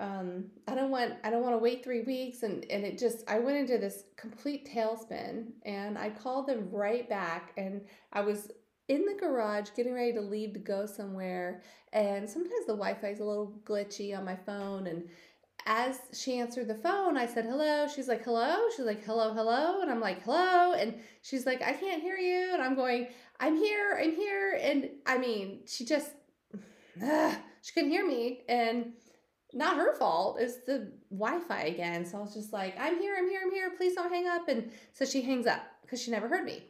um, 0.00 0.46
I 0.66 0.74
don't 0.74 0.90
want 0.90 1.14
I 1.22 1.30
don't 1.30 1.42
want 1.42 1.54
to 1.54 1.58
wait 1.58 1.84
three 1.84 2.02
weeks 2.02 2.42
and 2.42 2.64
and 2.70 2.84
it 2.84 2.98
just 2.98 3.24
I 3.28 3.38
went 3.38 3.58
into 3.58 3.78
this 3.78 4.04
complete 4.16 4.68
tailspin 4.68 5.52
and 5.64 5.96
I 5.96 6.10
called 6.10 6.48
them 6.48 6.68
right 6.72 7.08
back 7.08 7.52
and 7.56 7.82
I 8.12 8.22
was 8.22 8.50
in 8.88 9.04
the 9.06 9.14
garage 9.14 9.70
getting 9.74 9.94
ready 9.94 10.12
to 10.12 10.20
leave 10.20 10.52
to 10.52 10.58
go 10.58 10.86
somewhere. 10.86 11.62
And 11.92 12.28
sometimes 12.28 12.66
the 12.66 12.74
Wi 12.74 12.94
Fi 12.94 13.08
is 13.08 13.20
a 13.20 13.24
little 13.24 13.60
glitchy 13.64 14.16
on 14.16 14.24
my 14.24 14.36
phone. 14.36 14.86
And 14.86 15.08
as 15.66 15.98
she 16.12 16.38
answered 16.38 16.68
the 16.68 16.74
phone, 16.74 17.16
I 17.16 17.26
said, 17.26 17.46
hello. 17.46 17.88
She's 17.88 18.08
like, 18.08 18.22
hello. 18.22 18.68
She's 18.76 18.84
like, 18.84 19.04
hello, 19.04 19.32
hello. 19.32 19.80
And 19.80 19.90
I'm 19.90 20.00
like, 20.00 20.22
hello. 20.22 20.74
And 20.74 21.00
she's 21.22 21.46
like, 21.46 21.62
I 21.62 21.72
can't 21.72 22.02
hear 22.02 22.16
you. 22.16 22.50
And 22.52 22.62
I'm 22.62 22.74
going, 22.74 23.08
I'm 23.40 23.56
here, 23.56 23.98
I'm 24.00 24.14
here. 24.14 24.58
And 24.60 24.90
I 25.06 25.16
mean, 25.16 25.60
she 25.66 25.84
just, 25.86 26.10
uh, 27.02 27.34
she 27.62 27.72
couldn't 27.72 27.90
hear 27.90 28.06
me. 28.06 28.42
And 28.48 28.92
not 29.54 29.76
her 29.76 29.94
fault. 29.94 30.36
It's 30.38 30.64
the 30.66 30.92
Wi 31.10 31.40
Fi 31.46 31.62
again. 31.62 32.04
So 32.04 32.18
I 32.18 32.20
was 32.20 32.34
just 32.34 32.52
like, 32.52 32.78
I'm 32.78 32.98
here, 32.98 33.14
I'm 33.16 33.28
here, 33.28 33.40
I'm 33.42 33.52
here. 33.52 33.70
Please 33.76 33.94
don't 33.94 34.12
hang 34.12 34.26
up. 34.26 34.48
And 34.48 34.70
so 34.92 35.04
she 35.04 35.22
hangs 35.22 35.46
up 35.46 35.62
because 35.82 36.02
she 36.02 36.10
never 36.10 36.28
heard 36.28 36.44
me. 36.44 36.64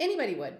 Anybody 0.00 0.34
would. 0.34 0.56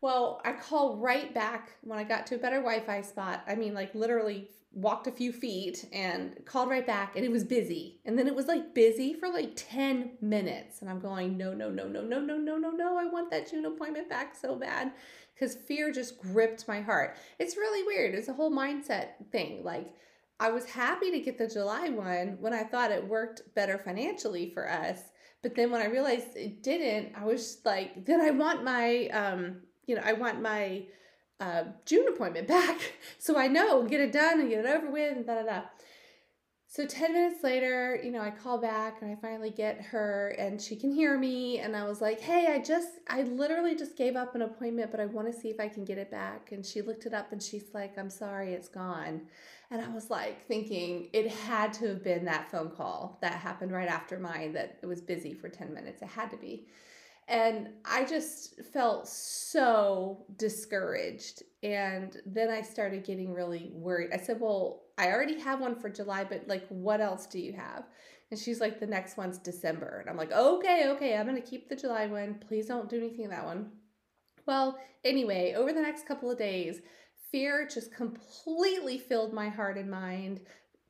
Well, 0.00 0.40
I 0.44 0.52
call 0.52 0.96
right 0.96 1.32
back 1.34 1.72
when 1.82 1.98
I 1.98 2.04
got 2.04 2.26
to 2.28 2.36
a 2.36 2.38
better 2.38 2.56
Wi 2.56 2.80
Fi 2.80 3.02
spot. 3.02 3.44
I 3.46 3.54
mean, 3.54 3.74
like 3.74 3.94
literally 3.94 4.48
walked 4.72 5.06
a 5.06 5.12
few 5.12 5.32
feet 5.32 5.84
and 5.92 6.44
called 6.44 6.70
right 6.70 6.86
back 6.86 7.16
and 7.16 7.24
it 7.24 7.30
was 7.30 7.42
busy. 7.44 8.00
And 8.04 8.18
then 8.18 8.28
it 8.28 8.34
was 8.34 8.46
like 8.46 8.74
busy 8.74 9.14
for 9.14 9.28
like 9.28 9.52
10 9.56 10.18
minutes. 10.20 10.80
And 10.80 10.88
I'm 10.88 11.00
going, 11.00 11.36
no, 11.36 11.52
no, 11.52 11.70
no, 11.70 11.88
no, 11.88 12.02
no, 12.02 12.20
no, 12.20 12.36
no, 12.36 12.56
no, 12.56 12.70
no. 12.70 12.96
I 12.96 13.06
want 13.06 13.30
that 13.30 13.50
June 13.50 13.64
appointment 13.64 14.08
back 14.08 14.36
so 14.36 14.54
bad 14.54 14.92
because 15.34 15.54
fear 15.54 15.90
just 15.90 16.20
gripped 16.20 16.68
my 16.68 16.80
heart. 16.80 17.16
It's 17.38 17.56
really 17.56 17.84
weird. 17.86 18.14
It's 18.14 18.28
a 18.28 18.34
whole 18.34 18.52
mindset 18.52 19.30
thing. 19.32 19.64
Like, 19.64 19.92
I 20.38 20.50
was 20.50 20.64
happy 20.64 21.10
to 21.10 21.20
get 21.20 21.36
the 21.36 21.48
July 21.48 21.90
one 21.90 22.38
when 22.40 22.54
I 22.54 22.62
thought 22.62 22.92
it 22.92 23.06
worked 23.06 23.42
better 23.54 23.76
financially 23.76 24.50
for 24.54 24.70
us. 24.70 24.98
But 25.42 25.54
then 25.54 25.70
when 25.70 25.82
I 25.82 25.86
realized 25.86 26.36
it 26.36 26.62
didn't, 26.62 27.14
I 27.16 27.24
was 27.24 27.58
like, 27.64 28.04
then 28.06 28.20
I 28.20 28.30
want 28.30 28.62
my, 28.62 29.08
um, 29.08 29.62
you 29.86 29.96
know, 29.96 30.02
I 30.04 30.12
want 30.12 30.40
my 30.40 30.84
uh, 31.40 31.64
June 31.86 32.06
appointment 32.08 32.46
back 32.46 32.78
so 33.18 33.36
I 33.36 33.48
know, 33.48 33.82
get 33.84 34.00
it 34.00 34.12
done 34.12 34.40
and 34.40 34.50
get 34.50 34.64
it 34.64 34.66
over 34.66 34.90
with 34.90 35.16
and 35.16 35.26
da 35.26 35.36
da 35.36 35.42
da. 35.42 35.62
So 36.72 36.86
10 36.86 37.14
minutes 37.14 37.42
later, 37.42 38.00
you 38.00 38.12
know, 38.12 38.20
I 38.20 38.30
call 38.30 38.56
back 38.56 39.02
and 39.02 39.10
I 39.10 39.16
finally 39.20 39.50
get 39.50 39.80
her 39.86 40.28
and 40.38 40.62
she 40.62 40.76
can 40.76 40.92
hear 40.92 41.18
me. 41.18 41.58
And 41.58 41.76
I 41.76 41.82
was 41.82 42.00
like, 42.00 42.20
hey, 42.20 42.46
I 42.46 42.62
just, 42.62 42.90
I 43.08 43.22
literally 43.22 43.74
just 43.74 43.96
gave 43.96 44.14
up 44.14 44.36
an 44.36 44.42
appointment, 44.42 44.92
but 44.92 45.00
I 45.00 45.06
want 45.06 45.26
to 45.26 45.36
see 45.36 45.48
if 45.48 45.58
I 45.58 45.66
can 45.66 45.84
get 45.84 45.98
it 45.98 46.12
back. 46.12 46.52
And 46.52 46.64
she 46.64 46.80
looked 46.80 47.06
it 47.06 47.12
up 47.12 47.32
and 47.32 47.42
she's 47.42 47.74
like, 47.74 47.98
I'm 47.98 48.08
sorry, 48.08 48.52
it's 48.52 48.68
gone. 48.68 49.22
And 49.72 49.82
I 49.82 49.88
was 49.88 50.10
like 50.10 50.46
thinking 50.46 51.08
it 51.12 51.28
had 51.28 51.72
to 51.74 51.88
have 51.88 52.04
been 52.04 52.24
that 52.26 52.52
phone 52.52 52.70
call 52.70 53.18
that 53.20 53.32
happened 53.32 53.72
right 53.72 53.88
after 53.88 54.20
mine 54.20 54.52
that 54.52 54.78
it 54.80 54.86
was 54.86 55.00
busy 55.00 55.34
for 55.34 55.48
10 55.48 55.74
minutes. 55.74 56.02
It 56.02 56.08
had 56.08 56.30
to 56.30 56.36
be. 56.36 56.68
And 57.30 57.68
I 57.84 58.04
just 58.04 58.60
felt 58.72 59.06
so 59.06 60.26
discouraged. 60.36 61.44
And 61.62 62.16
then 62.26 62.50
I 62.50 62.60
started 62.60 63.04
getting 63.04 63.32
really 63.32 63.70
worried. 63.72 64.10
I 64.12 64.16
said, 64.16 64.40
Well, 64.40 64.82
I 64.98 65.12
already 65.12 65.38
have 65.38 65.60
one 65.60 65.76
for 65.76 65.88
July, 65.88 66.24
but 66.24 66.48
like, 66.48 66.66
what 66.68 67.00
else 67.00 67.26
do 67.26 67.38
you 67.38 67.52
have? 67.52 67.84
And 68.32 68.38
she's 68.38 68.60
like, 68.60 68.80
The 68.80 68.86
next 68.86 69.16
one's 69.16 69.38
December. 69.38 70.00
And 70.00 70.10
I'm 70.10 70.16
like, 70.16 70.32
Okay, 70.32 70.88
okay, 70.88 71.16
I'm 71.16 71.26
going 71.26 71.40
to 71.40 71.48
keep 71.48 71.68
the 71.68 71.76
July 71.76 72.08
one. 72.08 72.42
Please 72.48 72.66
don't 72.66 72.90
do 72.90 72.98
anything 72.98 73.26
in 73.26 73.30
that 73.30 73.46
one. 73.46 73.70
Well, 74.44 74.78
anyway, 75.04 75.54
over 75.56 75.72
the 75.72 75.80
next 75.80 76.08
couple 76.08 76.32
of 76.32 76.38
days, 76.38 76.80
fear 77.30 77.64
just 77.64 77.94
completely 77.94 78.98
filled 78.98 79.32
my 79.32 79.48
heart 79.48 79.78
and 79.78 79.88
mind 79.88 80.40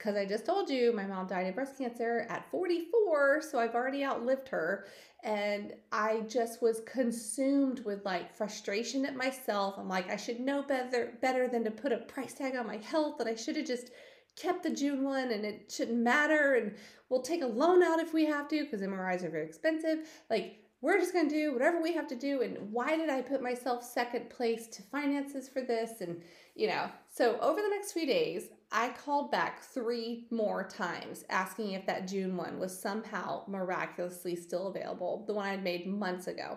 because 0.00 0.16
I 0.16 0.24
just 0.24 0.46
told 0.46 0.70
you 0.70 0.94
my 0.94 1.04
mom 1.04 1.26
died 1.26 1.46
of 1.46 1.54
breast 1.54 1.76
cancer 1.76 2.26
at 2.30 2.50
44, 2.50 3.42
so 3.42 3.58
I've 3.58 3.74
already 3.74 4.02
outlived 4.02 4.48
her. 4.48 4.86
And 5.22 5.74
I 5.92 6.20
just 6.28 6.62
was 6.62 6.80
consumed 6.86 7.80
with 7.84 8.04
like 8.04 8.34
frustration 8.34 9.04
at 9.04 9.16
myself. 9.16 9.74
I'm 9.78 9.88
like, 9.88 10.10
I 10.10 10.16
should 10.16 10.40
know 10.40 10.62
better 10.62 11.12
better 11.20 11.46
than 11.48 11.64
to 11.64 11.70
put 11.70 11.92
a 11.92 11.98
price 11.98 12.34
tag 12.34 12.56
on 12.56 12.66
my 12.66 12.78
health, 12.78 13.18
that 13.18 13.26
I 13.26 13.34
should 13.34 13.56
have 13.56 13.66
just 13.66 13.90
kept 14.36 14.62
the 14.62 14.70
June 14.70 15.04
one 15.04 15.30
and 15.30 15.44
it 15.44 15.70
shouldn't 15.70 15.98
matter. 15.98 16.54
And 16.54 16.74
we'll 17.08 17.22
take 17.22 17.42
a 17.42 17.46
loan 17.46 17.82
out 17.82 18.00
if 18.00 18.14
we 18.14 18.24
have 18.26 18.48
to, 18.48 18.64
because 18.64 18.80
MRIs 18.80 19.22
are 19.22 19.30
very 19.30 19.46
expensive. 19.46 20.08
Like, 20.30 20.59
we're 20.82 20.98
just 20.98 21.12
going 21.12 21.28
to 21.28 21.34
do 21.34 21.52
whatever 21.52 21.82
we 21.82 21.92
have 21.92 22.06
to 22.08 22.16
do. 22.16 22.42
And 22.42 22.72
why 22.72 22.96
did 22.96 23.10
I 23.10 23.20
put 23.20 23.42
myself 23.42 23.84
second 23.84 24.30
place 24.30 24.66
to 24.68 24.82
finances 24.82 25.48
for 25.48 25.60
this? 25.60 26.00
And, 26.00 26.22
you 26.54 26.68
know, 26.68 26.90
so 27.12 27.38
over 27.40 27.60
the 27.60 27.68
next 27.68 27.92
few 27.92 28.06
days, 28.06 28.48
I 28.72 28.90
called 29.04 29.30
back 29.30 29.62
three 29.62 30.26
more 30.30 30.66
times 30.66 31.24
asking 31.28 31.72
if 31.72 31.86
that 31.86 32.08
June 32.08 32.36
one 32.36 32.58
was 32.58 32.80
somehow 32.80 33.42
miraculously 33.46 34.36
still 34.36 34.68
available, 34.68 35.24
the 35.26 35.34
one 35.34 35.48
I'd 35.48 35.64
made 35.64 35.86
months 35.86 36.28
ago. 36.28 36.56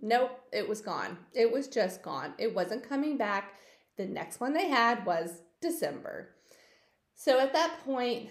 Nope, 0.00 0.40
it 0.52 0.68
was 0.68 0.80
gone. 0.80 1.18
It 1.32 1.52
was 1.52 1.68
just 1.68 2.02
gone. 2.02 2.34
It 2.38 2.52
wasn't 2.52 2.88
coming 2.88 3.16
back. 3.16 3.54
The 3.96 4.06
next 4.06 4.40
one 4.40 4.54
they 4.54 4.68
had 4.68 5.06
was 5.06 5.42
December. 5.60 6.30
So 7.14 7.38
at 7.38 7.52
that 7.52 7.84
point, 7.84 8.30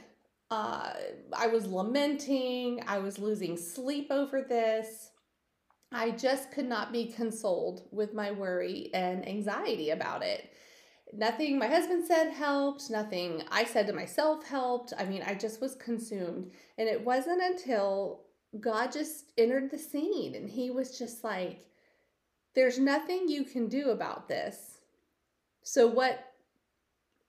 uh, 0.50 0.92
I 1.34 1.48
was 1.48 1.68
lamenting. 1.68 2.84
I 2.86 2.98
was 2.98 3.18
losing 3.18 3.56
sleep 3.56 4.08
over 4.12 4.42
this. 4.42 5.11
I 5.92 6.12
just 6.12 6.52
could 6.52 6.68
not 6.68 6.92
be 6.92 7.08
consoled 7.08 7.84
with 7.92 8.14
my 8.14 8.32
worry 8.32 8.90
and 8.94 9.28
anxiety 9.28 9.90
about 9.90 10.24
it 10.24 10.52
nothing 11.14 11.58
my 11.58 11.68
husband 11.68 12.06
said 12.06 12.32
helped, 12.32 12.90
nothing 12.90 13.44
I 13.52 13.66
said 13.66 13.88
to 13.88 13.94
myself 13.94 14.46
helped. 14.46 14.94
I 14.98 15.06
mean, 15.06 15.24
I 15.26 15.34
just 15.34 15.62
was 15.62 15.76
consumed. 15.76 16.52
And 16.78 16.88
it 16.88 17.04
wasn't 17.04 17.42
until 17.42 18.22
God 18.60 18.92
just 18.92 19.32
entered 19.38 19.72
the 19.72 19.78
scene 19.78 20.36
and 20.36 20.50
he 20.50 20.72
was 20.72 20.98
just 20.98 21.24
like, 21.24 21.68
there's 22.54 22.80
nothing 22.80 23.28
you 23.28 23.44
can 23.44 23.68
do 23.68 23.92
about 23.92 24.28
this. 24.28 24.80
So 25.64 25.88
what 25.88 26.28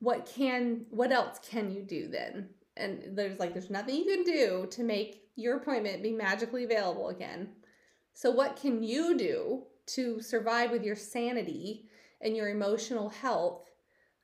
what 0.01 0.27
can 0.27 0.87
what 0.91 1.13
else 1.13 1.39
can 1.49 1.71
you 1.71 1.83
do 1.83 2.09
then? 2.09 2.49
And 2.77 3.17
there's 3.17 3.39
like 3.39 3.53
there's 3.53 3.71
nothing 3.71 3.97
you 3.97 4.05
can 4.05 4.25
do 4.25 4.67
to 4.71 4.83
make 4.83 5.23
your 5.37 5.59
appointment 5.59 6.03
be 6.03 6.13
magically 6.13 6.65
available 6.65 7.09
again. 7.09 7.51
So 8.15 8.31
what 8.31 8.57
can 8.57 8.83
you 8.83 9.17
do 9.17 9.65
to 9.95 10.21
survive 10.21 10.71
with 10.71 10.85
your 10.85 10.97
sanity 10.97 11.89
and 12.21 12.37
your 12.37 12.51
emotional 12.51 13.09
health 13.09 13.71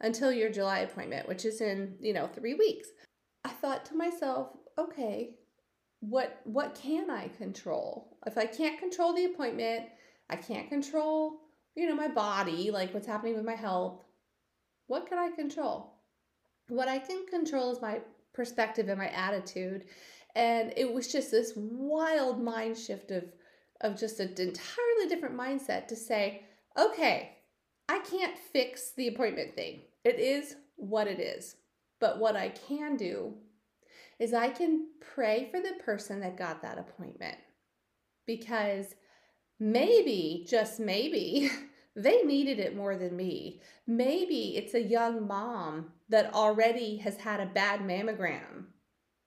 until 0.00 0.33
your 0.33 0.50
July 0.50 0.80
appointment, 0.80 1.28
which 1.28 1.45
is 1.45 1.61
in, 1.61 1.97
you 2.00 2.12
know, 2.12 2.28
3 2.28 2.54
weeks. 2.54 2.88
I 3.45 3.49
thought 3.49 3.85
to 3.87 3.97
myself, 3.97 4.49
okay, 4.78 5.35
what 6.00 6.40
what 6.45 6.76
can 6.80 7.11
I 7.11 7.28
control? 7.28 8.16
If 8.26 8.38
I 8.38 8.47
can't 8.47 8.78
control 8.78 9.12
the 9.12 9.25
appointment, 9.25 9.87
I 10.30 10.37
can't 10.37 10.68
control, 10.68 11.40
you 11.75 11.88
know, 11.88 11.97
my 11.97 12.09
body, 12.09 12.71
like 12.71 12.95
what's 12.95 13.07
happening 13.07 13.35
with 13.35 13.45
my 13.45 13.57
health. 13.57 14.04
What 14.87 15.09
can 15.09 15.18
I 15.18 15.30
control? 15.30 15.95
What 16.68 16.88
I 16.88 16.99
can 16.99 17.26
control 17.26 17.73
is 17.73 17.83
my 17.83 18.00
perspective 18.33 18.88
and 18.88 18.99
my 18.99 19.09
attitude. 19.09 19.87
And 20.37 20.73
it 20.76 20.92
was 20.92 21.11
just 21.11 21.30
this 21.30 21.52
wild 21.57 22.40
mind 22.40 22.78
shift 22.78 23.11
of 23.11 23.25
of 23.80 23.99
just 23.99 24.20
an 24.20 24.35
entirely 24.38 25.08
different 25.08 25.37
mindset 25.37 25.87
to 25.88 25.97
say, 25.97 26.42
okay, 26.76 27.37
I 27.88 28.00
can't 28.00 28.37
fix 28.52 28.92
the 28.97 29.08
appointment 29.08 29.54
thing. 29.54 29.80
It 30.04 30.18
is 30.18 30.56
what 30.76 31.06
it 31.06 31.20
is. 31.20 31.56
But 32.00 32.18
what 32.18 32.37
I 32.37 32.50
can 32.50 32.97
do 32.97 33.35
is 34.18 34.35
I 34.35 34.50
can 34.50 34.88
pray 35.00 35.49
for 35.50 35.61
the 35.61 35.82
person 35.85 36.20
that 36.20 36.37
got 36.37 36.62
that 36.62 36.78
appointment 36.78 37.37
because 38.26 38.94
maybe, 39.58 40.47
just 40.49 40.80
maybe, 40.80 41.50
they 41.97 42.23
needed 42.23 42.58
it 42.58 42.76
more 42.76 42.97
than 42.97 43.16
me. 43.16 43.61
Maybe 43.87 44.56
it's 44.56 44.75
a 44.75 44.82
young 44.82 45.26
mom 45.26 45.92
that 46.08 46.32
already 46.35 46.99
has 46.99 47.16
had 47.16 47.40
a 47.40 47.47
bad 47.47 47.80
mammogram 47.80 48.66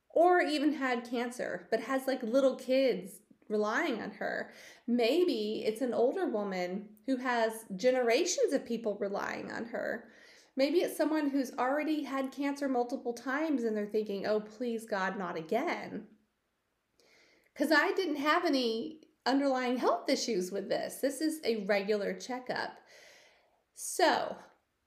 or 0.10 0.41
even 0.41 0.74
had 0.74 1.10
cancer, 1.10 1.67
but 1.70 1.81
has 1.81 2.08
like 2.08 2.22
little 2.24 2.55
kids 2.55 3.12
relying 3.51 4.01
on 4.01 4.12
her. 4.12 4.51
Maybe 4.88 5.63
it's 5.65 5.81
an 5.81 5.93
older 5.93 6.27
woman 6.27 6.89
who 7.05 7.17
has 7.17 7.65
generations 7.75 8.53
of 8.53 8.65
people 8.65 8.98
relying 9.00 9.51
on 9.51 9.65
her. 9.65 10.05
Maybe 10.58 10.79
it's 10.79 10.98
someone 10.98 11.29
who's 11.29 11.53
already 11.58 12.03
had 12.03 12.31
cancer 12.31 12.67
multiple 12.67 13.13
times 13.13 13.63
and 13.63 13.75
they're 13.75 13.86
thinking, 13.86 14.25
oh, 14.25 14.39
please, 14.39 14.86
God, 14.86 15.17
not 15.17 15.38
again. 15.38 16.05
Because 17.53 17.72
I 17.72 17.91
didn't 17.93 18.17
have 18.17 18.46
any 18.46 19.01
underlying 19.25 19.77
health 19.77 20.10
issues 20.10 20.51
with 20.51 20.67
this. 20.67 20.96
This 21.01 21.22
is 21.22 21.39
a 21.46 21.65
regular 21.65 22.13
checkup. 22.13 22.72
So 23.75 24.36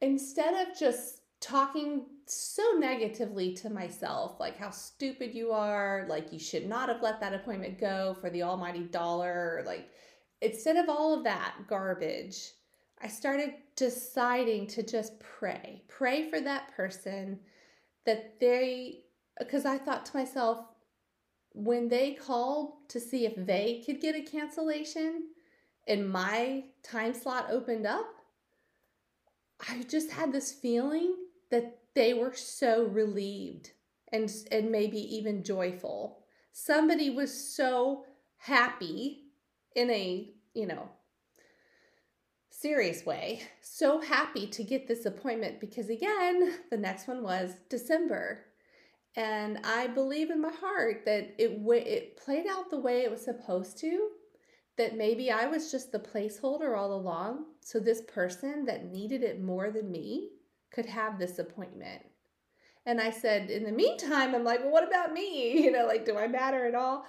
instead 0.01 0.67
of 0.67 0.79
just 0.79 1.21
talking 1.41 2.07
so 2.27 2.63
negatively 2.79 3.55
to 3.55 3.71
myself, 3.71 4.39
like 4.41 4.57
how 4.57 4.71
stupid 4.71 5.35
you 5.35 5.53
are, 5.53 6.07
like 6.09 6.33
you 6.33 6.39
should 6.39 6.67
not 6.67 6.89
have 6.89 7.03
let 7.03 7.21
that 7.21 7.35
appointment 7.35 7.79
go 7.79 8.17
for 8.21 8.31
the 8.31 8.43
almighty 8.43 8.85
dollar, 8.85 9.63
like 9.67 9.89
instead 10.41 10.77
of 10.77 10.89
all 10.89 11.17
of 11.17 11.25
that 11.25 11.55
garbage, 11.69 12.53
I 13.03 13.09
started 13.09 13.55
deciding 13.77 14.67
to 14.69 14.83
just 14.83 15.19
pray. 15.21 15.83
Pray 15.89 16.31
for 16.31 16.41
that 16.41 16.75
person 16.75 17.39
that 18.07 18.39
they, 18.41 19.05
because 19.39 19.67
I 19.67 19.79
thought 19.79 20.07
to 20.07 20.17
myself, 20.17 20.59
when 21.53 21.89
they 21.89 22.15
called 22.15 22.89
to 22.89 22.99
see 22.99 23.27
if 23.27 23.35
they 23.47 23.83
could 23.85 24.01
get 24.01 24.15
a 24.15 24.23
cancellation, 24.23 25.29
and 25.87 26.11
my 26.11 26.65
time 26.83 27.15
slot 27.15 27.49
opened 27.51 27.87
up, 27.87 28.07
I 29.69 29.83
just 29.83 30.11
had 30.11 30.33
this 30.33 30.53
feeling 30.53 31.15
that 31.51 31.79
they 31.95 32.13
were 32.15 32.35
so 32.35 32.85
relieved 32.85 33.71
and 34.13 34.31
and 34.51 34.71
maybe 34.71 34.99
even 35.17 35.43
joyful. 35.45 36.19
Somebody 36.53 37.11
was 37.11 37.33
so 37.33 38.05
happy 38.37 39.25
in 39.75 39.91
a, 39.91 40.33
you 40.55 40.67
know, 40.67 40.89
serious 42.51 43.05
way, 43.05 43.43
so 43.61 44.01
happy 44.01 44.47
to 44.47 44.63
get 44.63 44.87
this 44.87 45.05
appointment 45.05 45.61
because 45.61 45.89
again, 45.89 46.61
the 46.71 46.77
next 46.77 47.09
one 47.09 47.23
was 47.23 47.57
December. 47.69 48.45
And 49.17 49.59
I 49.65 49.87
believe 49.87 50.31
in 50.31 50.41
my 50.41 50.51
heart 50.51 51.03
that 51.07 51.35
it 51.39 51.59
w- 51.59 51.85
it 51.85 52.17
played 52.17 52.47
out 52.49 52.71
the 52.71 52.81
way 52.81 53.03
it 53.03 53.11
was 53.11 53.25
supposed 53.25 53.79
to. 53.79 54.09
That 54.77 54.97
maybe 54.97 55.31
I 55.31 55.47
was 55.47 55.71
just 55.71 55.93
the 55.93 56.01
placeholder 56.01 56.77
all 56.77 56.95
along, 56.95 57.45
so 57.61 57.79
this 57.79 58.03
person 58.09 58.65
that 58.65 58.91
needed 58.91 59.23
it 59.23 59.41
more 59.41 59.71
than 59.71 59.93
me 59.93 60.31
could 60.75 60.87
have 60.87 61.19
this 61.19 61.39
appointment. 61.39 62.03
And 62.87 63.01
I 63.01 63.11
said, 63.11 63.49
in 63.49 63.65
the 63.65 63.73
meantime, 63.73 64.35
I'm 64.35 64.45
like, 64.45 64.61
well, 64.61 64.73
what 64.73 64.87
about 64.87 65.13
me? 65.13 65.53
You 65.65 65.71
know, 65.71 65.87
like, 65.87 66.05
do 66.05 66.19
I 66.19 66.27
matter 66.27 66.67
at 66.67 66.75
all? 66.75 67.07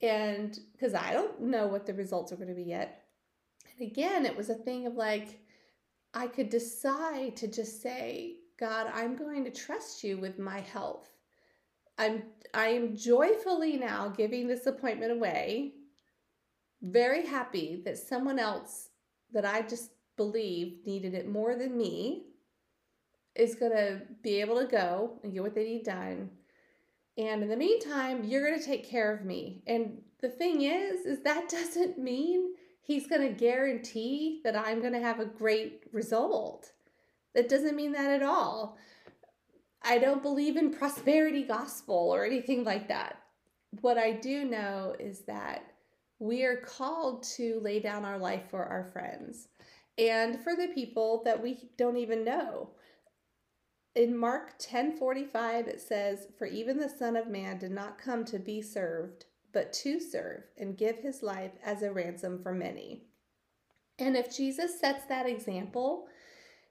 And 0.00 0.58
because 0.72 0.94
I 0.94 1.12
don't 1.12 1.40
know 1.40 1.66
what 1.66 1.84
the 1.84 1.94
results 1.94 2.32
are 2.32 2.36
going 2.36 2.48
to 2.48 2.54
be 2.54 2.62
yet. 2.62 3.04
And 3.78 3.90
again, 3.90 4.24
it 4.24 4.36
was 4.36 4.48
a 4.48 4.54
thing 4.54 4.86
of 4.86 4.94
like, 4.94 5.40
I 6.14 6.28
could 6.28 6.48
decide 6.48 7.36
to 7.36 7.48
just 7.48 7.82
say, 7.82 8.36
God, 8.58 8.90
I'm 8.94 9.16
going 9.16 9.44
to 9.44 9.50
trust 9.50 10.04
you 10.04 10.18
with 10.18 10.38
my 10.38 10.60
health. 10.60 11.08
I'm 11.98 12.22
I 12.54 12.68
am 12.68 12.96
joyfully 12.96 13.76
now 13.76 14.08
giving 14.08 14.46
this 14.46 14.66
appointment 14.66 15.12
away. 15.12 15.74
Very 16.80 17.26
happy 17.26 17.82
that 17.84 17.98
someone 17.98 18.38
else 18.38 18.90
that 19.32 19.44
I 19.44 19.62
just 19.62 19.90
believe 20.16 20.78
needed 20.86 21.14
it 21.14 21.28
more 21.28 21.56
than 21.56 21.76
me 21.76 22.27
is 23.38 23.54
going 23.54 23.72
to 23.72 24.02
be 24.22 24.40
able 24.40 24.58
to 24.60 24.66
go 24.66 25.18
and 25.22 25.32
get 25.32 25.42
what 25.42 25.54
they 25.54 25.64
need 25.64 25.84
done. 25.84 26.30
And 27.16 27.42
in 27.42 27.48
the 27.48 27.56
meantime, 27.56 28.24
you're 28.24 28.46
going 28.46 28.58
to 28.58 28.64
take 28.64 28.88
care 28.88 29.14
of 29.14 29.24
me. 29.24 29.62
And 29.66 30.02
the 30.20 30.28
thing 30.28 30.62
is 30.62 31.06
is 31.06 31.22
that 31.22 31.48
doesn't 31.50 31.98
mean 31.98 32.54
he's 32.80 33.06
going 33.06 33.22
to 33.22 33.32
guarantee 33.32 34.40
that 34.44 34.56
I'm 34.56 34.80
going 34.80 34.92
to 34.92 35.00
have 35.00 35.20
a 35.20 35.26
great 35.26 35.84
result. 35.92 36.72
That 37.34 37.48
doesn't 37.48 37.76
mean 37.76 37.92
that 37.92 38.10
at 38.10 38.22
all. 38.22 38.76
I 39.82 39.98
don't 39.98 40.22
believe 40.22 40.56
in 40.56 40.72
prosperity 40.72 41.44
gospel 41.44 42.10
or 42.12 42.24
anything 42.24 42.64
like 42.64 42.88
that. 42.88 43.22
What 43.80 43.98
I 43.98 44.12
do 44.12 44.44
know 44.44 44.94
is 44.98 45.20
that 45.20 45.62
we 46.18 46.42
are 46.42 46.56
called 46.56 47.22
to 47.36 47.60
lay 47.62 47.78
down 47.78 48.04
our 48.04 48.18
life 48.18 48.50
for 48.50 48.64
our 48.64 48.84
friends 48.84 49.48
and 49.96 50.40
for 50.40 50.56
the 50.56 50.68
people 50.68 51.22
that 51.24 51.40
we 51.40 51.70
don't 51.76 51.96
even 51.96 52.24
know. 52.24 52.70
In 53.98 54.16
Mark 54.16 54.60
10:45 54.60 55.66
it 55.66 55.80
says, 55.80 56.28
"For 56.38 56.46
even 56.46 56.78
the 56.78 56.88
Son 56.88 57.16
of 57.16 57.26
Man 57.26 57.58
did 57.58 57.72
not 57.72 57.98
come 57.98 58.24
to 58.26 58.38
be 58.38 58.62
served, 58.62 59.24
but 59.50 59.72
to 59.72 59.98
serve 59.98 60.44
and 60.56 60.78
give 60.78 60.98
his 60.98 61.20
life 61.20 61.58
as 61.64 61.82
a 61.82 61.92
ransom 61.92 62.40
for 62.40 62.52
many." 62.52 63.08
And 63.98 64.16
if 64.16 64.32
Jesus 64.32 64.78
sets 64.78 65.04
that 65.06 65.26
example 65.26 66.06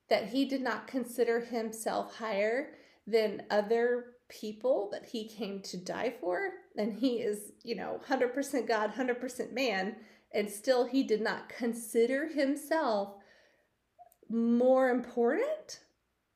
that 0.07 0.29
he 0.29 0.45
did 0.45 0.61
not 0.61 0.87
consider 0.87 1.41
himself 1.41 2.15
higher 2.15 2.73
than 3.05 3.45
other 3.49 4.15
people 4.29 4.89
that 4.91 5.07
he 5.07 5.27
came 5.27 5.61
to 5.63 5.75
die 5.75 6.15
for. 6.21 6.53
And 6.77 6.93
he 6.93 7.21
is, 7.21 7.51
you 7.61 7.75
know, 7.75 7.99
100% 8.05 8.67
God, 8.67 8.91
100% 8.91 9.51
man. 9.51 9.97
And 10.31 10.49
still, 10.49 10.85
he 10.85 11.03
did 11.03 11.19
not 11.19 11.49
consider 11.49 12.27
himself 12.27 13.21
more 14.29 14.89
important 14.89 15.81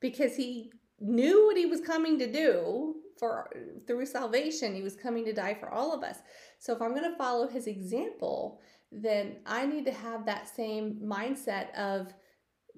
because 0.02 0.36
he 0.36 0.74
knew 1.02 1.48
what 1.48 1.58
he 1.58 1.66
was 1.66 1.82
coming 1.82 2.18
to 2.20 2.32
do 2.32 2.96
for 3.18 3.50
through 3.88 4.06
salvation. 4.06 4.76
He 4.76 4.84
was 4.84 4.96
coming 4.96 5.26
to 5.26 5.34
die 5.34 5.54
for 5.54 5.70
all 5.70 5.94
of 5.94 6.04
us. 6.04 6.18
So 6.60 6.74
if 6.74 6.82
i'm 6.82 6.96
going 6.96 7.10
to 7.10 7.18
follow 7.18 7.48
his 7.48 7.68
example 7.68 8.62
then 8.92 9.38
i 9.46 9.66
need 9.66 9.86
to 9.86 9.92
have 9.92 10.26
that 10.26 10.54
same 10.54 11.00
mindset 11.02 11.74
of 11.76 12.14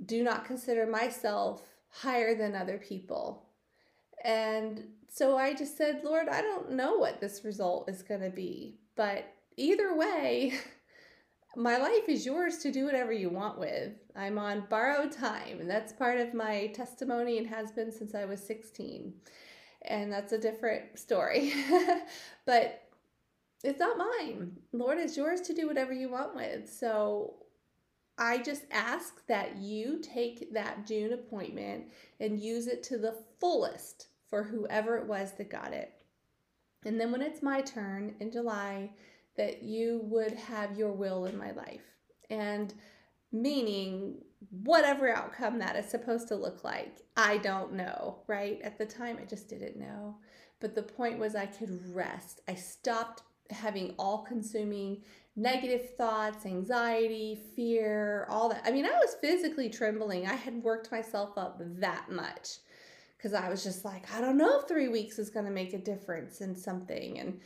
do 0.06 0.24
not 0.24 0.46
consider 0.46 0.86
myself 0.86 1.64
higher 1.90 2.36
than 2.36 2.56
other 2.56 2.78
people. 2.78 3.50
And 4.24 4.86
so 5.10 5.38
I 5.38 5.54
just 5.54 5.78
said, 5.78 6.02
Lord, 6.04 6.28
I 6.28 6.42
don't 6.42 6.72
know 6.72 6.96
what 6.96 7.22
this 7.22 7.44
result 7.44 7.90
is 7.90 8.02
going 8.02 8.22
to 8.22 8.30
be, 8.30 8.80
but 8.96 9.26
either 9.58 9.96
way, 9.96 10.54
my 11.56 11.78
life 11.78 12.08
is 12.08 12.26
yours 12.26 12.58
to 12.60 12.72
do 12.72 12.86
whatever 12.86 13.12
you 13.12 13.30
want 13.30 13.60
with. 13.60 13.94
I'm 14.16 14.40
on 14.40 14.66
borrowed 14.70 15.12
time, 15.12 15.60
and 15.60 15.70
that's 15.70 15.94
part 15.94 16.20
of 16.20 16.34
my 16.34 16.68
testimony 16.68 17.38
and 17.38 17.48
has 17.48 17.72
been 17.72 17.92
since 17.92 18.16
I 18.16 18.26
was 18.26 18.42
16. 18.42 19.14
And 19.84 20.12
that's 20.12 20.34
a 20.34 20.38
different 20.38 20.98
story. 20.98 21.54
but 22.46 22.84
it's 23.64 23.80
not 23.80 23.98
mine. 23.98 24.58
Lord, 24.72 24.98
it's 24.98 25.18
yours 25.18 25.42
to 25.42 25.54
do 25.54 25.68
whatever 25.68 25.94
you 25.94 26.10
want 26.10 26.36
with. 26.36 26.72
So 26.72 27.36
I 28.18 28.40
just 28.40 28.64
ask 28.72 29.26
that 29.28 29.58
you 29.58 30.00
take 30.02 30.54
that 30.54 30.86
June 30.86 31.14
appointment 31.14 31.86
and 32.20 32.40
use 32.40 32.68
it 32.68 32.84
to 32.84 32.98
the 32.98 33.18
fullest 33.40 34.08
for 34.30 34.44
whoever 34.44 34.98
it 34.98 35.08
was 35.08 35.34
that 35.34 35.50
got 35.50 35.74
it. 35.74 35.94
And 36.86 37.00
then 37.00 37.12
when 37.12 37.22
it's 37.22 37.42
my 37.42 37.62
turn 37.62 38.16
in 38.20 38.32
July, 38.32 38.92
that 39.38 39.64
you 39.64 40.02
would 40.04 40.34
have 40.34 40.78
your 40.78 40.92
will 40.92 41.26
in 41.26 41.38
my 41.38 41.52
life. 41.52 41.82
And 42.30 42.74
meaning 43.32 44.22
whatever 44.64 45.10
outcome 45.10 45.60
that 45.60 45.76
is 45.76 45.90
supposed 45.90 46.28
to 46.28 46.36
look 46.36 46.64
like, 46.64 47.02
I 47.18 47.38
don't 47.38 47.74
know, 47.74 48.20
right? 48.28 48.60
At 48.62 48.78
the 48.78 48.86
time, 48.86 49.18
I 49.20 49.26
just 49.26 49.50
didn't 49.50 49.78
know. 49.78 50.18
But 50.60 50.76
the 50.76 50.84
point 50.84 51.20
was, 51.20 51.36
I 51.36 51.46
could 51.46 51.94
rest. 51.94 52.42
I 52.48 52.56
stopped 52.56 53.24
having 53.50 53.94
all 53.98 54.20
consuming 54.20 55.02
negative 55.36 55.96
thoughts, 55.98 56.46
anxiety, 56.46 57.40
fear, 57.56 58.28
all 58.30 58.50
that. 58.50 58.62
I 58.66 58.72
mean, 58.72 58.86
I 58.86 58.92
was 58.92 59.16
physically 59.20 59.70
trembling. 59.70 60.28
I 60.28 60.36
had 60.36 60.64
worked 60.64 60.92
myself 60.92 61.38
up 61.38 61.60
that 61.60 62.12
much 62.12 62.60
because 63.18 63.34
I 63.34 63.50
was 63.50 63.64
just 63.64 63.84
like, 63.84 64.14
I 64.14 64.22
don't 64.22 64.38
know 64.38 64.60
if 64.60 64.68
three 64.68 64.90
weeks 64.90 65.18
is 65.18 65.30
going 65.30 65.46
to 65.46 65.52
make 65.52 65.74
a 65.74 65.80
difference 65.80 66.42
in 66.42 66.56
something. 66.56 67.20
And 67.20 67.40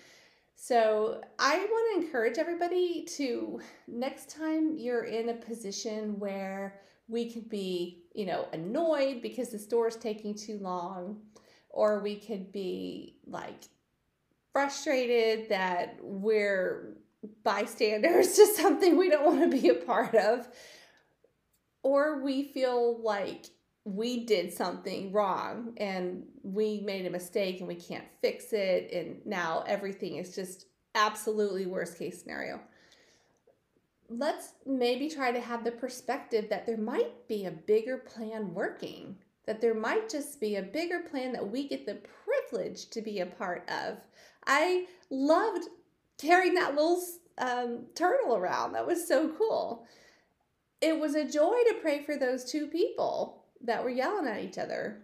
so 0.60 1.22
I 1.38 1.60
want 1.60 2.02
to 2.02 2.06
encourage 2.06 2.40
everybody 2.40 3.06
to 3.18 3.62
next 3.88 4.32
time 4.32 4.76
you're 4.76 5.04
in 5.04 5.30
a 5.30 5.36
position 5.36 6.18
where 6.18 6.82
we 7.08 7.32
could 7.32 7.48
be, 7.48 8.06
you 8.16 8.26
know, 8.26 8.48
annoyed 8.52 9.22
because 9.22 9.50
the 9.50 9.60
store 9.60 9.88
is 9.88 9.96
taking 9.96 10.34
too 10.34 10.58
long, 10.60 11.22
or 11.70 12.00
we 12.00 12.16
could 12.16 12.52
be 12.52 13.20
like 13.28 13.66
frustrated 14.52 15.48
that 15.50 16.00
we're 16.02 16.98
bystanders 17.44 18.34
to 18.36 18.48
something 18.48 18.98
we 18.98 19.12
don't 19.12 19.26
want 19.26 19.52
to 19.52 19.62
be 19.62 19.70
a 19.70 19.76
part 19.76 20.16
of, 20.16 20.48
or 21.84 22.24
we 22.24 22.52
feel 22.52 23.00
like 23.04 23.46
we 23.88 24.26
did 24.26 24.52
something 24.52 25.14
wrong 25.14 25.74
and 25.78 26.24
we 26.44 26.82
made 26.82 27.06
a 27.06 27.10
mistake 27.10 27.60
and 27.60 27.68
we 27.68 27.76
can't 27.76 28.04
fix 28.22 28.52
it. 28.52 28.92
And 28.92 29.26
now 29.26 29.64
everything 29.66 30.18
is 30.18 30.36
just 30.36 30.66
absolutely 30.94 31.68
worst 31.68 31.98
case 31.98 32.22
scenario. 32.22 32.60
Let's 34.10 34.54
maybe 34.66 35.10
try 35.10 35.32
to 35.32 35.40
have 35.40 35.64
the 35.64 35.72
perspective 35.72 36.48
that 36.50 36.66
there 36.66 36.78
might 36.78 37.28
be 37.28 37.46
a 37.46 37.52
bigger 37.52 37.98
plan 37.98 38.54
working 38.54 39.16
that 39.46 39.62
there 39.62 39.74
might 39.74 40.10
just 40.10 40.42
be 40.42 40.58
a 40.58 40.62
bigger 40.62 41.00
plan 41.00 41.32
that 41.32 41.50
we 41.50 41.70
get 41.70 41.86
the 41.86 42.02
privilege 42.26 42.90
to 42.90 43.02
be 43.02 43.22
a 43.22 43.26
part 43.26 43.68
of. 43.70 43.98
I 44.46 44.86
loved 45.10 45.70
carrying 46.18 46.56
that 46.56 46.76
little 46.76 47.02
um, 47.38 47.86
turtle 47.96 48.36
around. 48.36 48.74
That 48.74 48.86
was 48.86 49.08
so 49.08 49.30
cool. 49.38 49.88
It 50.82 51.00
was 51.00 51.16
a 51.16 51.24
joy 51.24 51.56
to 51.70 51.78
pray 51.82 52.04
for 52.04 52.18
those 52.18 52.44
two 52.44 52.68
people 52.68 53.37
that 53.62 53.84
were 53.84 53.90
yelling 53.90 54.28
at 54.28 54.44
each 54.44 54.58
other. 54.58 55.02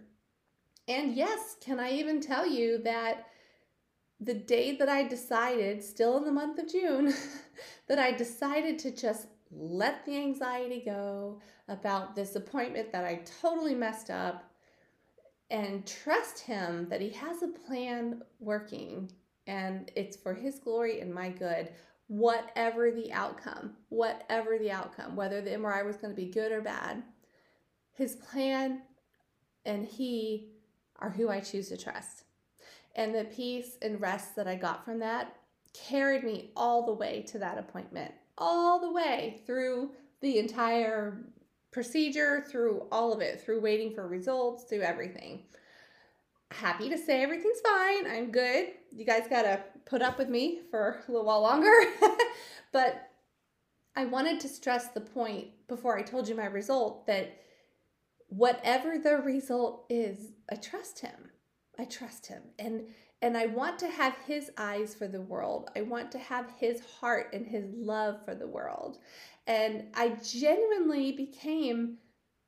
And 0.86 1.14
yes, 1.14 1.56
can 1.60 1.80
I 1.80 1.92
even 1.92 2.20
tell 2.20 2.46
you 2.46 2.78
that 2.78 3.26
the 4.20 4.34
day 4.34 4.76
that 4.76 4.88
I 4.88 5.06
decided, 5.06 5.82
still 5.82 6.16
in 6.18 6.24
the 6.24 6.32
month 6.32 6.58
of 6.58 6.70
June, 6.70 7.12
that 7.88 7.98
I 7.98 8.12
decided 8.12 8.78
to 8.80 8.90
just 8.90 9.28
let 9.50 10.04
the 10.04 10.16
anxiety 10.16 10.82
go 10.84 11.40
about 11.68 12.14
this 12.14 12.36
appointment 12.36 12.92
that 12.92 13.04
I 13.04 13.22
totally 13.40 13.74
messed 13.74 14.10
up 14.10 14.50
and 15.50 15.86
trust 15.86 16.40
Him 16.40 16.88
that 16.88 17.00
He 17.00 17.10
has 17.10 17.42
a 17.42 17.48
plan 17.48 18.22
working 18.40 19.10
and 19.46 19.90
it's 19.94 20.16
for 20.16 20.34
His 20.34 20.58
glory 20.58 21.00
and 21.00 21.12
my 21.12 21.28
good, 21.28 21.70
whatever 22.08 22.90
the 22.90 23.12
outcome, 23.12 23.74
whatever 23.88 24.58
the 24.58 24.70
outcome, 24.70 25.16
whether 25.16 25.40
the 25.40 25.50
MRI 25.50 25.84
was 25.84 25.96
going 25.96 26.14
to 26.14 26.20
be 26.20 26.30
good 26.30 26.52
or 26.52 26.60
bad. 26.60 27.02
His 27.94 28.16
plan 28.16 28.82
and 29.64 29.86
He 29.86 30.50
are 30.98 31.10
who 31.10 31.28
I 31.30 31.40
choose 31.40 31.68
to 31.70 31.76
trust. 31.76 32.24
And 32.94 33.14
the 33.14 33.24
peace 33.24 33.76
and 33.82 34.00
rest 34.00 34.36
that 34.36 34.46
I 34.46 34.54
got 34.56 34.84
from 34.84 35.00
that 35.00 35.34
carried 35.72 36.22
me 36.22 36.50
all 36.56 36.86
the 36.86 36.92
way 36.92 37.24
to 37.28 37.38
that 37.38 37.58
appointment. 37.58 38.12
all 38.36 38.80
the 38.80 38.90
way 38.90 39.40
through 39.46 39.90
the 40.20 40.38
entire 40.38 41.18
procedure, 41.70 42.44
through 42.50 42.86
all 42.90 43.12
of 43.12 43.20
it, 43.20 43.40
through 43.40 43.60
waiting 43.60 43.94
for 43.94 44.06
results, 44.08 44.64
through 44.64 44.80
everything. 44.80 45.44
Happy 46.50 46.88
to 46.88 46.98
say 46.98 47.22
everything's 47.22 47.60
fine. 47.60 48.06
I'm 48.08 48.30
good. 48.32 48.68
You 48.92 49.04
guys 49.04 49.28
got 49.28 49.42
to 49.42 49.60
put 49.86 50.02
up 50.02 50.18
with 50.18 50.28
me 50.28 50.60
for 50.70 51.02
a 51.06 51.10
little 51.10 51.26
while 51.26 51.42
longer. 51.42 51.72
but 52.72 53.10
I 53.96 54.04
wanted 54.06 54.40
to 54.40 54.48
stress 54.48 54.88
the 54.88 55.00
point 55.00 55.48
before 55.68 55.96
I 55.98 56.02
told 56.02 56.28
you 56.28 56.34
my 56.34 56.46
result 56.46 57.06
that 57.06 57.40
whatever 58.34 58.98
the 58.98 59.16
result 59.16 59.86
is, 59.88 60.32
I 60.50 60.56
trust 60.56 61.00
him. 61.00 61.30
I 61.78 61.84
trust 61.84 62.26
him. 62.26 62.42
And 62.58 62.86
and 63.22 63.38
I 63.38 63.46
want 63.46 63.78
to 63.78 63.88
have 63.88 64.14
his 64.26 64.50
eyes 64.58 64.94
for 64.94 65.08
the 65.08 65.22
world. 65.22 65.70
I 65.74 65.80
want 65.80 66.12
to 66.12 66.18
have 66.18 66.50
his 66.58 66.82
heart 67.00 67.28
and 67.32 67.46
his 67.46 67.64
love 67.74 68.22
for 68.22 68.34
the 68.34 68.46
world. 68.46 68.98
And 69.46 69.84
I 69.94 70.18
genuinely 70.22 71.12
became 71.12 71.96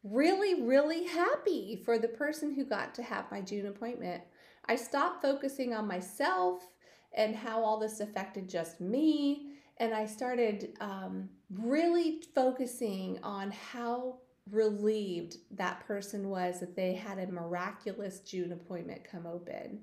really, 0.03 0.63
really 0.63 1.07
happy 1.07 1.81
for 1.83 1.99
the 1.99 2.09
person 2.09 2.55
who 2.55 2.67
got 2.67 2.95
to 2.97 3.03
have 3.03 3.31
my 3.31 3.41
June 3.41 3.67
appointment. 3.67 4.23
I 4.67 4.77
stopped 4.77 5.23
focusing 5.23 5.73
on 5.73 5.87
myself 5.87 6.69
and 7.17 7.35
how 7.35 7.65
all 7.65 7.81
this 7.81 8.01
affected 8.01 8.47
just 8.47 8.79
me. 8.79 9.53
And 9.79 9.95
I 9.95 10.05
started 10.05 10.77
um, 10.81 11.31
really 11.51 12.23
focusing 12.35 13.19
on 13.23 13.51
how 13.51 14.19
relieved 14.51 15.39
that 15.53 15.87
person 15.87 16.29
was 16.29 16.61
that 16.61 16.77
they 16.77 16.95
had 16.95 17.19
a 17.19 17.27
miraculous 17.27 18.21
June 18.21 18.53
appointment 18.53 19.03
come 19.05 19.27
open. 19.27 19.81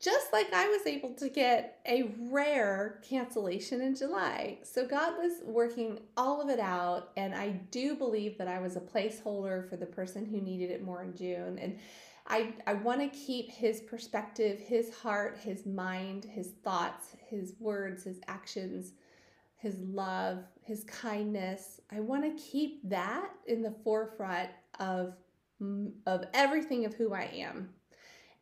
Just 0.00 0.32
like 0.32 0.52
I 0.52 0.66
was 0.66 0.84
able 0.86 1.14
to 1.14 1.28
get 1.28 1.78
a 1.86 2.12
rare 2.28 3.00
cancellation 3.08 3.80
in 3.80 3.94
July. 3.94 4.58
So 4.64 4.84
God 4.84 5.16
was 5.16 5.42
working 5.44 6.00
all 6.16 6.42
of 6.42 6.48
it 6.48 6.58
out, 6.58 7.10
and 7.16 7.32
I 7.32 7.50
do 7.70 7.94
believe 7.94 8.36
that 8.38 8.48
I 8.48 8.58
was 8.58 8.74
a 8.74 8.80
placeholder 8.80 9.68
for 9.68 9.76
the 9.76 9.86
person 9.86 10.26
who 10.26 10.40
needed 10.40 10.70
it 10.70 10.82
more 10.82 11.04
in 11.04 11.16
June. 11.16 11.56
And 11.60 11.78
I, 12.26 12.54
I 12.66 12.74
want 12.74 13.00
to 13.00 13.16
keep 13.16 13.50
his 13.50 13.80
perspective, 13.80 14.58
his 14.58 14.92
heart, 14.92 15.38
his 15.38 15.66
mind, 15.66 16.24
his 16.24 16.52
thoughts, 16.64 17.14
his 17.28 17.54
words, 17.60 18.02
his 18.02 18.20
actions 18.26 18.92
his 19.62 19.78
love, 19.78 20.38
his 20.60 20.82
kindness. 20.84 21.80
I 21.90 22.00
want 22.00 22.24
to 22.24 22.42
keep 22.42 22.88
that 22.88 23.30
in 23.46 23.62
the 23.62 23.74
forefront 23.84 24.50
of 24.80 25.14
of 26.06 26.24
everything 26.34 26.84
of 26.84 26.94
who 26.94 27.14
I 27.14 27.30
am 27.32 27.68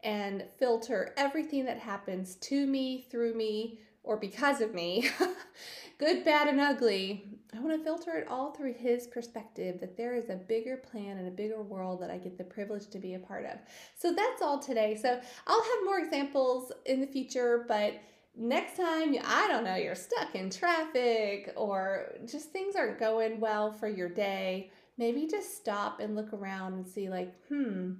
and 0.03 0.43
filter 0.59 1.13
everything 1.19 1.67
that 1.67 1.79
happens 1.79 2.37
to 2.37 2.67
me, 2.67 3.07
through 3.11 3.35
me, 3.35 3.81
or 4.03 4.17
because 4.17 4.63
of 4.63 4.73
me, 4.73 5.11
good, 5.99 6.25
bad, 6.25 6.49
and 6.49 6.59
ugly. 6.59 7.27
I 7.55 7.61
want 7.61 7.77
to 7.77 7.85
filter 7.85 8.17
it 8.17 8.27
all 8.29 8.53
through 8.53 8.73
his 8.73 9.07
perspective 9.07 9.79
that 9.81 9.99
there 9.99 10.15
is 10.15 10.31
a 10.31 10.37
bigger 10.37 10.79
plan 10.79 11.19
and 11.19 11.29
a 11.29 11.33
bigger 11.33 11.61
world 11.63 12.01
that 12.01 12.11
I 12.11 12.17
get 12.17 12.39
the 12.39 12.45
privilege 12.45 12.87
to 12.89 12.99
be 12.99 13.13
a 13.13 13.19
part 13.19 13.45
of. 13.45 13.59
So 13.99 14.15
that's 14.15 14.41
all 14.41 14.59
today. 14.59 14.97
So 14.97 15.21
I'll 15.47 15.63
have 15.63 15.85
more 15.85 15.99
examples 15.99 16.73
in 16.87 17.03
the 17.03 17.07
future, 17.07 17.67
but 17.69 18.01
next 18.41 18.77
time 18.77 19.15
I 19.25 19.47
don't 19.49 19.65
know 19.65 19.77
you're 19.77 19.95
stuck 19.95 20.35
in 20.35 20.51
traffic 20.51 21.53
or 21.57 22.15
just 22.27 22.51
things 22.51 22.75
aren't 22.75 22.99
going 22.99 23.39
well 23.39 23.71
for 23.71 23.87
your 23.89 24.09
day, 24.09 24.71
maybe 24.97 25.27
just 25.27 25.57
stop 25.57 26.01
and 26.01 26.17
look 26.17 26.33
around 26.33 26.73
and 26.73 26.87
see 26.87 27.09
like, 27.09 27.35
hmm, 27.49 27.93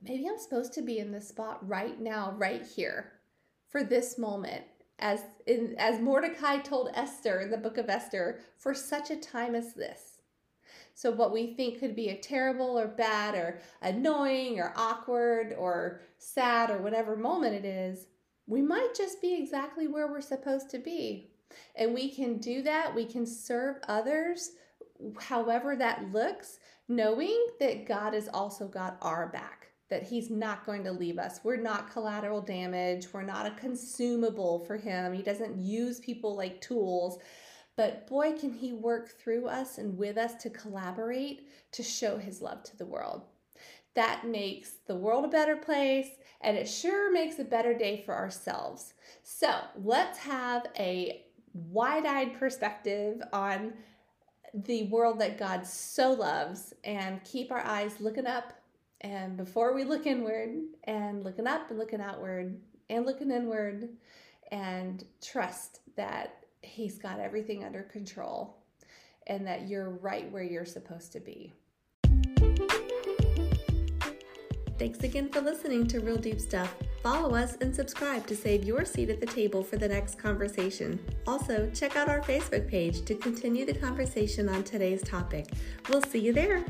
maybe 0.00 0.26
I'm 0.28 0.38
supposed 0.38 0.72
to 0.74 0.82
be 0.82 0.98
in 0.98 1.10
this 1.10 1.28
spot 1.28 1.66
right 1.68 2.00
now, 2.00 2.34
right 2.38 2.64
here 2.64 3.12
for 3.68 3.82
this 3.82 4.18
moment. 4.18 4.62
As 4.98 5.20
in 5.46 5.74
as 5.78 6.00
Mordecai 6.00 6.58
told 6.58 6.90
Esther 6.94 7.40
in 7.40 7.50
the 7.50 7.58
book 7.58 7.76
of 7.76 7.90
Esther, 7.90 8.40
for 8.56 8.72
such 8.72 9.10
a 9.10 9.16
time 9.16 9.54
as 9.54 9.74
this. 9.74 10.22
So, 10.94 11.10
what 11.10 11.34
we 11.34 11.52
think 11.52 11.80
could 11.80 11.94
be 11.94 12.08
a 12.08 12.16
terrible 12.16 12.78
or 12.78 12.88
bad 12.88 13.34
or 13.34 13.60
annoying 13.82 14.58
or 14.58 14.72
awkward 14.74 15.54
or 15.58 16.00
sad 16.16 16.70
or 16.70 16.78
whatever 16.78 17.14
moment 17.14 17.54
it 17.54 17.66
is, 17.66 18.06
we 18.46 18.62
might 18.62 18.94
just 18.96 19.20
be 19.20 19.34
exactly 19.34 19.88
where 19.88 20.06
we're 20.06 20.20
supposed 20.20 20.70
to 20.70 20.78
be. 20.78 21.30
And 21.74 21.94
we 21.94 22.10
can 22.10 22.38
do 22.38 22.62
that. 22.62 22.94
We 22.94 23.04
can 23.04 23.26
serve 23.26 23.76
others 23.88 24.50
however 25.20 25.76
that 25.76 26.12
looks, 26.12 26.58
knowing 26.88 27.36
that 27.60 27.86
God 27.86 28.14
has 28.14 28.28
also 28.28 28.66
got 28.66 28.98
our 29.02 29.28
back, 29.28 29.68
that 29.90 30.02
He's 30.02 30.30
not 30.30 30.64
going 30.64 30.84
to 30.84 30.92
leave 30.92 31.18
us. 31.18 31.40
We're 31.42 31.56
not 31.56 31.92
collateral 31.92 32.40
damage. 32.40 33.06
We're 33.12 33.22
not 33.22 33.46
a 33.46 33.50
consumable 33.52 34.60
for 34.60 34.76
Him. 34.76 35.12
He 35.12 35.22
doesn't 35.22 35.58
use 35.58 36.00
people 36.00 36.36
like 36.36 36.60
tools. 36.60 37.18
But 37.76 38.06
boy, 38.06 38.32
can 38.32 38.52
He 38.52 38.72
work 38.72 39.10
through 39.10 39.48
us 39.48 39.78
and 39.78 39.98
with 39.98 40.16
us 40.16 40.34
to 40.42 40.50
collaborate 40.50 41.48
to 41.72 41.82
show 41.82 42.16
His 42.16 42.40
love 42.40 42.62
to 42.64 42.76
the 42.76 42.86
world 42.86 43.22
that 43.96 44.26
makes 44.26 44.72
the 44.86 44.94
world 44.94 45.24
a 45.24 45.28
better 45.28 45.56
place 45.56 46.06
and 46.46 46.56
it 46.56 46.68
sure 46.68 47.10
makes 47.12 47.40
a 47.40 47.44
better 47.44 47.74
day 47.74 48.04
for 48.06 48.14
ourselves. 48.14 48.94
So 49.24 49.52
let's 49.82 50.16
have 50.20 50.68
a 50.78 51.24
wide 51.52 52.06
eyed 52.06 52.38
perspective 52.38 53.20
on 53.32 53.72
the 54.54 54.84
world 54.84 55.18
that 55.18 55.38
God 55.38 55.66
so 55.66 56.12
loves 56.12 56.72
and 56.84 57.22
keep 57.24 57.50
our 57.50 57.66
eyes 57.66 58.00
looking 58.00 58.28
up. 58.28 58.52
And 59.00 59.36
before 59.36 59.74
we 59.74 59.82
look 59.82 60.06
inward, 60.06 60.50
and 60.84 61.24
looking 61.24 61.48
up 61.48 61.68
and 61.70 61.80
looking 61.80 62.00
outward 62.00 62.56
and 62.88 63.04
looking 63.04 63.32
inward, 63.32 63.88
and 64.52 65.04
trust 65.20 65.80
that 65.96 66.44
He's 66.62 66.96
got 66.96 67.18
everything 67.18 67.64
under 67.64 67.82
control 67.82 68.56
and 69.26 69.46
that 69.46 69.68
you're 69.68 69.90
right 69.90 70.30
where 70.30 70.44
you're 70.44 70.64
supposed 70.64 71.12
to 71.12 71.20
be. 71.20 71.52
Thanks 74.78 74.98
again 75.00 75.30
for 75.30 75.40
listening 75.40 75.86
to 75.86 76.00
Real 76.00 76.18
Deep 76.18 76.38
Stuff. 76.38 76.74
Follow 77.02 77.34
us 77.34 77.56
and 77.62 77.74
subscribe 77.74 78.26
to 78.26 78.36
save 78.36 78.62
your 78.62 78.84
seat 78.84 79.08
at 79.08 79.20
the 79.20 79.26
table 79.26 79.62
for 79.62 79.78
the 79.78 79.88
next 79.88 80.18
conversation. 80.18 81.00
Also, 81.26 81.70
check 81.72 81.96
out 81.96 82.10
our 82.10 82.20
Facebook 82.20 82.68
page 82.68 83.02
to 83.06 83.14
continue 83.14 83.64
the 83.64 83.72
conversation 83.72 84.50
on 84.50 84.62
today's 84.64 85.02
topic. 85.02 85.46
We'll 85.88 86.02
see 86.02 86.18
you 86.18 86.34
there. 86.34 86.62